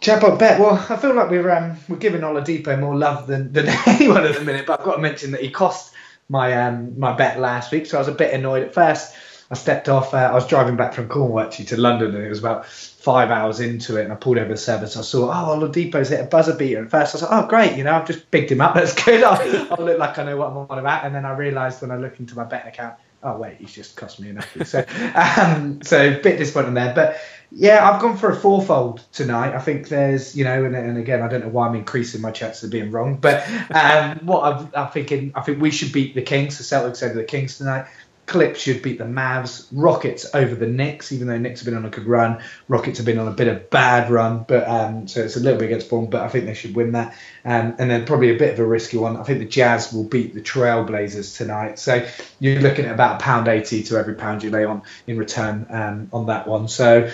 Jackpot 0.01 0.39
bet. 0.39 0.59
Well, 0.59 0.85
I 0.91 0.97
feel 0.97 1.15
like 1.15 1.31
we're 1.31 1.51
um, 1.51 1.77
we're 1.89 1.97
giving 1.97 2.23
Oladipo 2.23 2.79
more 2.81 2.97
love 2.97 3.27
than, 3.27 3.53
than 3.53 3.69
anyone 3.87 4.25
at 4.25 4.35
the 4.35 4.45
minute, 4.45 4.67
but 4.67 4.81
I've 4.81 4.85
got 4.85 4.97
to 4.97 5.03
mention 5.03 5.31
that 5.31 5.41
he 5.41 5.51
cost 5.51 5.93
my 6.29 6.67
um, 6.67 6.99
my 6.99 7.15
bet 7.15 7.39
last 7.39 7.71
week, 7.71 7.87
so 7.87 7.97
I 7.97 8.01
was 8.01 8.09
a 8.09 8.13
bit 8.13 8.35
annoyed 8.35 8.65
at 8.65 8.75
first 8.75 9.15
I 9.51 9.55
stepped 9.55 9.89
off. 9.89 10.13
Uh, 10.13 10.19
I 10.19 10.35
was 10.35 10.47
driving 10.47 10.77
back 10.77 10.95
from 10.95 11.09
Cornwall 11.09 11.41
actually 11.41 11.67
to 11.67 11.81
London, 11.81 12.15
and 12.15 12.25
it 12.25 12.29
was 12.29 12.41
about 12.41 12.67
five 12.67 13.31
hours 13.31 13.61
into 13.61 13.97
it, 13.97 14.05
and 14.05 14.13
I 14.13 14.17
pulled 14.17 14.39
over 14.39 14.49
the 14.49 14.57
service. 14.57 14.97
I 14.97 15.03
saw, 15.03 15.31
oh, 15.31 15.57
Oladipo's 15.57 16.09
hit 16.09 16.21
a 16.21 16.25
buzzer 16.25 16.57
beater. 16.57 16.85
At 16.85 16.91
first, 16.91 17.15
I 17.15 17.17
was 17.17 17.23
like, 17.23 17.45
oh, 17.45 17.47
great, 17.47 17.77
you 17.77 17.85
know, 17.85 17.95
I've 17.95 18.07
just 18.07 18.31
picked 18.31 18.51
him 18.51 18.61
up. 18.61 18.75
That's 18.77 18.95
good. 19.05 19.23
I'll, 19.23 19.73
I'll 19.73 19.85
look 19.85 19.99
like 19.99 20.19
I 20.19 20.25
know 20.25 20.37
what 20.37 20.51
I'm 20.51 20.57
on 20.57 20.79
about. 20.79 21.05
And 21.05 21.15
then 21.15 21.25
I 21.25 21.37
realised 21.37 21.81
when 21.83 21.93
I 21.93 21.97
looked 21.97 22.19
into 22.19 22.35
my 22.35 22.45
betting 22.45 22.69
account, 22.69 22.97
oh 23.23 23.37
wait, 23.37 23.57
he's 23.59 23.73
just 23.73 23.97
cost 23.97 24.21
me 24.21 24.31
enough. 24.31 24.57
So, 24.67 24.85
um, 25.15 25.83
so 25.83 26.21
bit 26.21 26.39
disappointing 26.39 26.75
there, 26.75 26.95
but 26.95 27.19
yeah, 27.51 27.89
I've 27.89 28.01
gone 28.01 28.17
for 28.17 28.31
a 28.31 28.37
fourfold 28.37 29.05
tonight. 29.13 29.55
I 29.55 29.61
think 29.61 29.89
there's, 29.89 30.37
you 30.37 30.45
know, 30.45 30.65
and, 30.65 30.75
and 30.75 30.99
again, 30.99 31.23
I 31.23 31.29
don't 31.29 31.43
know 31.43 31.49
why 31.49 31.69
I'm 31.69 31.75
increasing 31.75 32.21
my 32.21 32.31
chances 32.33 32.65
of 32.65 32.71
being 32.71 32.91
wrong, 32.91 33.17
but 33.17 33.49
um, 33.71 34.19
what 34.27 34.43
I'm, 34.43 34.71
I'm, 34.75 34.91
thinking, 34.91 35.33
I 35.35 35.43
think 35.43 35.61
we 35.61 35.71
should 35.71 35.93
beat 35.93 36.15
the 36.15 36.23
Kings. 36.23 36.59
The 36.59 36.65
Celtics 36.65 37.03
over 37.05 37.15
the 37.15 37.25
Kings 37.25 37.59
tonight. 37.59 37.87
Clips 38.27 38.61
should 38.61 38.83
beat 38.83 38.99
the 38.99 39.05
Mavs. 39.05 39.67
Rockets 39.73 40.35
over 40.35 40.55
the 40.55 40.67
Knicks, 40.67 41.13
even 41.13 41.29
though 41.29 41.39
Knicks 41.39 41.61
have 41.61 41.67
been 41.67 41.77
on 41.77 41.85
a 41.85 41.91
good 41.91 42.07
run. 42.07 42.43
Rockets 42.69 42.99
have 42.99 43.07
been 43.07 43.19
on 43.19 43.29
a 43.29 43.33
bit 43.33 43.49
of 43.49 43.71
bad 43.71 44.11
run, 44.11 44.45
but 44.47 44.69
um, 44.69 45.07
so 45.07 45.21
it's 45.23 45.37
a 45.37 45.41
little 45.41 45.59
bit 45.59 45.67
against 45.67 45.89
form. 45.89 46.07
But 46.07 46.23
I 46.23 46.29
think 46.29 46.47
they 46.47 46.55
should 46.55 46.75
win 46.75 46.93
that. 46.93 47.15
Um, 47.45 47.77
and 47.79 47.91
then 47.91 48.05
probably 48.05 48.35
a 48.35 48.39
bit 48.39 48.53
of 48.53 48.59
a 48.59 48.67
risky 48.67 48.97
one. 48.97 49.17
I 49.17 49.23
think 49.23 49.39
the 49.39 49.45
Jazz 49.45 49.93
will 49.93 50.05
beat 50.05 50.35
the 50.35 50.41
Trailblazers 50.41 51.37
tonight. 51.37 51.79
So 51.79 52.07
you're 52.41 52.61
looking 52.61 52.85
at 52.85 52.93
about 52.93 53.21
a 53.21 53.25
pound 53.25 53.49
eighty 53.49 53.83
to 53.85 53.97
every 53.97 54.15
pound 54.15 54.43
you 54.43 54.51
lay 54.51 54.65
on 54.65 54.83
in 55.07 55.17
return 55.17 55.67
um, 55.71 56.09
on 56.13 56.27
that 56.27 56.49
one. 56.49 56.69
So 56.69 57.11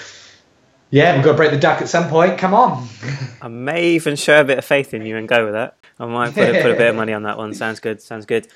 yeah, 0.92 1.14
we've 1.14 1.24
got 1.24 1.32
to 1.32 1.36
break 1.38 1.50
the 1.50 1.58
duck 1.58 1.80
at 1.80 1.88
some 1.88 2.08
point. 2.10 2.38
Come 2.38 2.52
on. 2.52 2.86
I 3.40 3.48
may 3.48 3.90
even 3.92 4.14
show 4.14 4.40
a 4.40 4.44
bit 4.44 4.58
of 4.58 4.64
faith 4.64 4.92
in 4.92 5.04
you 5.06 5.16
and 5.16 5.26
go 5.26 5.46
with 5.46 5.54
that. 5.54 5.78
I 5.98 6.04
might 6.04 6.34
put, 6.34 6.52
put 6.62 6.70
a 6.70 6.76
bit 6.76 6.88
of 6.88 6.96
money 6.96 7.14
on 7.14 7.22
that 7.22 7.38
one. 7.38 7.54
Sounds 7.54 7.80
good. 7.80 8.02
Sounds 8.02 8.26
good. 8.26 8.46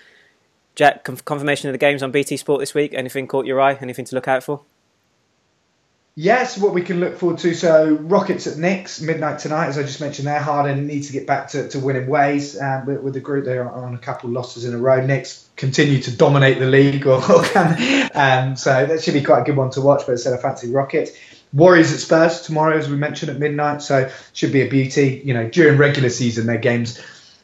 Jack, 0.77 1.05
confirmation 1.05 1.71
of 1.71 1.73
the 1.73 1.79
games 1.79 2.03
on 2.03 2.13
BT 2.13 2.37
Sport 2.37 2.61
this 2.61 2.75
week. 2.75 2.93
Anything 2.95 3.27
caught 3.27 3.47
your 3.47 3.61
eye? 3.61 3.79
Anything 3.81 4.05
to 4.05 4.15
look 4.15 4.29
out 4.29 4.45
for? 4.45 4.61
Yes, 6.19 6.57
what 6.57 6.73
we 6.73 6.83
can 6.83 7.01
look 7.01 7.17
forward 7.19 7.39
to. 7.41 7.55
So 7.55 7.95
Rockets 7.95 8.47
at 8.47 8.57
Knicks 8.57 9.01
midnight 9.01 9.39
tonight, 9.39 9.67
as 9.67 9.77
I 9.77 9.83
just 9.83 10.01
mentioned 10.01 10.27
there. 10.27 10.39
Harden 10.39 10.87
needs 10.87 11.09
to 11.09 11.13
get 11.15 11.27
back 11.27 11.49
to, 11.49 11.69
to 11.71 11.79
winning 11.79 12.07
ways 12.07 12.61
um, 12.61 12.87
with, 12.87 13.03
with, 13.03 13.15
the 13.15 13.21
group. 13.21 13.45
They're 13.45 13.71
on 13.71 13.95
a 13.95 13.99
couple 13.99 14.29
of 14.29 14.35
losses 14.35 14.65
in 14.65 14.75
a 14.75 14.79
row. 14.79 15.05
Knicks 15.05 15.47
continue 15.57 16.01
to 16.03 16.15
dominate 16.15 16.59
the 16.59 16.67
league, 16.67 17.07
or, 17.07 17.17
or 17.31 17.43
can, 17.43 18.11
um, 18.15 18.57
so 18.57 18.87
that 18.87 19.03
should 19.03 19.15
be 19.15 19.23
quite 19.23 19.41
a 19.41 19.45
good 19.45 19.57
one 19.57 19.71
to 19.73 19.83
watch. 19.83 20.05
But 20.07 20.13
instead, 20.13 20.33
I 20.33 20.39
fancy 20.39 20.71
Rockets. 20.71 21.13
Warriors 21.53 21.93
at 21.93 22.01
Spurs 22.01 22.43
tomorrow, 22.43 22.77
as 22.77 22.89
we 22.89 22.97
mentioned 22.97 23.31
at 23.31 23.39
midnight. 23.39 23.83
So 23.83 24.11
should 24.33 24.53
be 24.53 24.63
a 24.63 24.69
beauty. 24.69 25.23
You 25.25 25.35
know, 25.35 25.49
during 25.49 25.79
regular 25.79 26.11
season, 26.11 26.47
their 26.47 26.59
games 26.59 26.99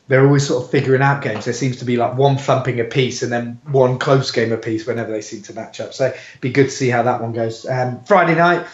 they're 0.08 0.24
always 0.26 0.46
sort 0.46 0.64
of 0.64 0.70
figuring 0.70 1.02
out 1.02 1.22
games. 1.22 1.44
There 1.44 1.54
seems 1.54 1.78
to 1.78 1.84
be 1.84 1.96
like 1.96 2.16
one 2.16 2.36
thumping 2.36 2.80
a 2.80 2.84
piece 2.84 3.22
and 3.22 3.32
then 3.32 3.60
one 3.64 3.98
close 3.98 4.30
game 4.30 4.52
a 4.52 4.56
piece 4.56 4.86
whenever 4.86 5.12
they 5.12 5.22
seem 5.22 5.42
to 5.42 5.54
match 5.54 5.80
up. 5.80 5.94
So 5.94 6.06
it'd 6.06 6.40
be 6.40 6.50
good 6.50 6.64
to 6.64 6.70
see 6.70 6.88
how 6.88 7.04
that 7.04 7.20
one 7.20 7.32
goes. 7.32 7.66
Um, 7.66 8.02
Friday 8.04 8.34
night, 8.34 8.66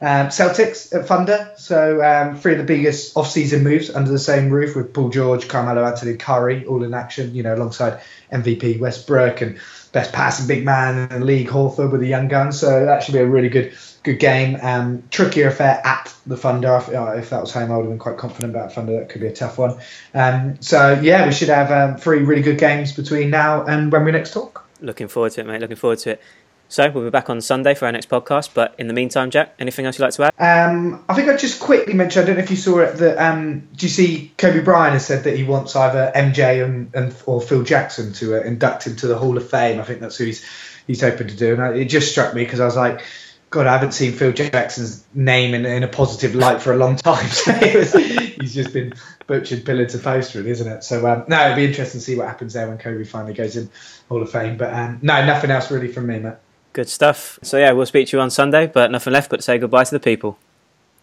um, 0.00 0.28
Celtics 0.28 0.94
at 0.94 1.06
Thunder. 1.06 1.52
So 1.56 2.02
um, 2.02 2.36
three 2.36 2.52
of 2.52 2.58
the 2.58 2.64
biggest 2.64 3.16
off-season 3.16 3.64
moves 3.64 3.90
under 3.90 4.10
the 4.10 4.18
same 4.18 4.50
roof 4.50 4.76
with 4.76 4.92
Paul 4.92 5.08
George, 5.08 5.48
Carmelo 5.48 5.84
Anthony, 5.84 6.16
Kyrie 6.16 6.66
all 6.66 6.84
in 6.84 6.94
action. 6.94 7.34
You 7.34 7.42
know, 7.42 7.54
alongside 7.54 8.00
MVP 8.30 8.78
Westbrook 8.78 9.40
and 9.40 9.58
best 9.92 10.12
passing 10.12 10.46
big 10.46 10.64
man 10.64 11.10
in 11.10 11.20
the 11.20 11.26
league 11.26 11.48
Horford 11.48 11.90
with 11.90 12.02
a 12.02 12.06
young 12.06 12.28
gun. 12.28 12.52
So 12.52 12.84
that 12.84 13.02
should 13.02 13.14
be 13.14 13.20
a 13.20 13.26
really 13.26 13.48
good 13.48 13.74
good 14.06 14.18
game. 14.18 14.56
Um, 14.62 15.02
trickier 15.10 15.48
affair 15.48 15.82
at 15.84 16.14
the 16.26 16.36
Thunder. 16.36 16.76
If, 16.76 16.88
uh, 16.88 17.12
if, 17.16 17.30
that 17.30 17.40
was 17.40 17.52
home, 17.52 17.70
I 17.70 17.76
would 17.76 17.82
have 17.82 17.90
been 17.90 17.98
quite 17.98 18.16
confident 18.16 18.54
about 18.54 18.72
Thunder. 18.72 18.98
That 18.98 19.08
could 19.10 19.20
be 19.20 19.26
a 19.26 19.34
tough 19.34 19.58
one. 19.58 19.78
Um, 20.14 20.60
so 20.62 20.98
yeah, 21.02 21.26
we 21.26 21.32
should 21.32 21.48
have 21.48 21.70
um, 21.70 21.98
three 21.98 22.20
really 22.20 22.42
good 22.42 22.58
games 22.58 22.92
between 22.92 23.30
now 23.30 23.64
and 23.64 23.92
when 23.92 24.04
we 24.04 24.12
next 24.12 24.32
talk. 24.32 24.64
Looking 24.80 25.08
forward 25.08 25.32
to 25.32 25.40
it, 25.40 25.46
mate. 25.46 25.60
Looking 25.60 25.76
forward 25.76 25.98
to 26.00 26.10
it. 26.10 26.22
So 26.68 26.90
we'll 26.90 27.04
be 27.04 27.10
back 27.10 27.30
on 27.30 27.40
Sunday 27.40 27.74
for 27.74 27.86
our 27.86 27.92
next 27.92 28.08
podcast. 28.08 28.50
But 28.54 28.74
in 28.78 28.88
the 28.88 28.94
meantime, 28.94 29.30
Jack, 29.30 29.54
anything 29.58 29.86
else 29.86 29.98
you'd 29.98 30.04
like 30.04 30.14
to 30.14 30.32
add? 30.38 30.70
Um, 30.70 31.04
I 31.08 31.14
think 31.14 31.28
I 31.28 31.36
just 31.36 31.60
quickly 31.60 31.94
mentioned. 31.94 32.24
I 32.24 32.26
don't 32.26 32.36
know 32.36 32.42
if 32.42 32.50
you 32.50 32.56
saw 32.56 32.80
it. 32.80 32.96
That 32.96 33.18
um, 33.18 33.68
do 33.74 33.86
you 33.86 33.90
see 33.90 34.32
Kobe 34.38 34.62
Bryant 34.62 34.94
has 34.94 35.06
said 35.06 35.24
that 35.24 35.36
he 35.36 35.44
wants 35.44 35.76
either 35.76 36.12
MJ 36.14 36.64
and, 36.64 36.92
and 36.94 37.14
or 37.26 37.40
Phil 37.40 37.62
Jackson 37.62 38.12
to 38.14 38.36
uh, 38.36 38.42
induct 38.42 38.86
him 38.86 38.96
to 38.96 39.06
the 39.06 39.16
Hall 39.16 39.36
of 39.36 39.48
Fame. 39.48 39.80
I 39.80 39.84
think 39.84 40.00
that's 40.00 40.16
who 40.16 40.24
he's 40.24 40.44
he's 40.86 41.00
hoping 41.00 41.28
to 41.28 41.36
do. 41.36 41.52
And 41.52 41.62
I, 41.62 41.74
it 41.74 41.84
just 41.86 42.10
struck 42.10 42.34
me 42.34 42.42
because 42.42 42.60
I 42.60 42.64
was 42.64 42.76
like 42.76 43.02
God, 43.50 43.66
I 43.66 43.72
haven't 43.72 43.92
seen 43.92 44.12
Phil 44.12 44.32
Jackson's 44.32 45.06
name 45.14 45.54
in, 45.54 45.64
in 45.64 45.82
a 45.82 45.88
positive 45.88 46.34
light 46.34 46.60
for 46.60 46.72
a 46.72 46.76
long 46.76 46.96
time. 46.96 47.28
So 47.36 47.52
was, 47.52 47.92
he's 47.92 48.54
just 48.54 48.72
been 48.72 48.92
butchered 49.26 49.64
pillar 49.64 49.86
to 49.86 49.98
post, 49.98 50.34
really, 50.34 50.50
isn't 50.50 50.66
it? 50.66 50.84
So 50.84 51.06
um, 51.06 51.24
no, 51.28 51.44
it'll 51.44 51.56
be 51.56 51.64
interesting 51.64 52.00
to 52.00 52.04
see 52.04 52.16
what 52.16 52.26
happens 52.26 52.54
there 52.54 52.68
when 52.68 52.78
Kobe 52.78 53.04
finally 53.04 53.34
goes 53.34 53.56
in 53.56 53.70
Hall 54.08 54.20
of 54.20 54.30
Fame. 54.30 54.56
But 54.56 54.74
um, 54.74 54.98
no, 55.02 55.24
nothing 55.24 55.50
else 55.50 55.70
really 55.70 55.88
from 55.88 56.06
me, 56.08 56.18
Matt. 56.18 56.40
Good 56.72 56.88
stuff. 56.88 57.38
So 57.42 57.56
yeah, 57.56 57.72
we'll 57.72 57.86
speak 57.86 58.08
to 58.08 58.16
you 58.16 58.20
on 58.20 58.30
Sunday, 58.30 58.66
but 58.66 58.90
nothing 58.90 59.12
left 59.12 59.30
but 59.30 59.36
to 59.36 59.42
say 59.42 59.58
goodbye 59.58 59.84
to 59.84 59.90
the 59.92 60.00
people. 60.00 60.38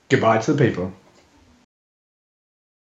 Goodbye 0.10 0.40
to 0.40 0.54
the 0.54 0.64
people. 0.70 0.94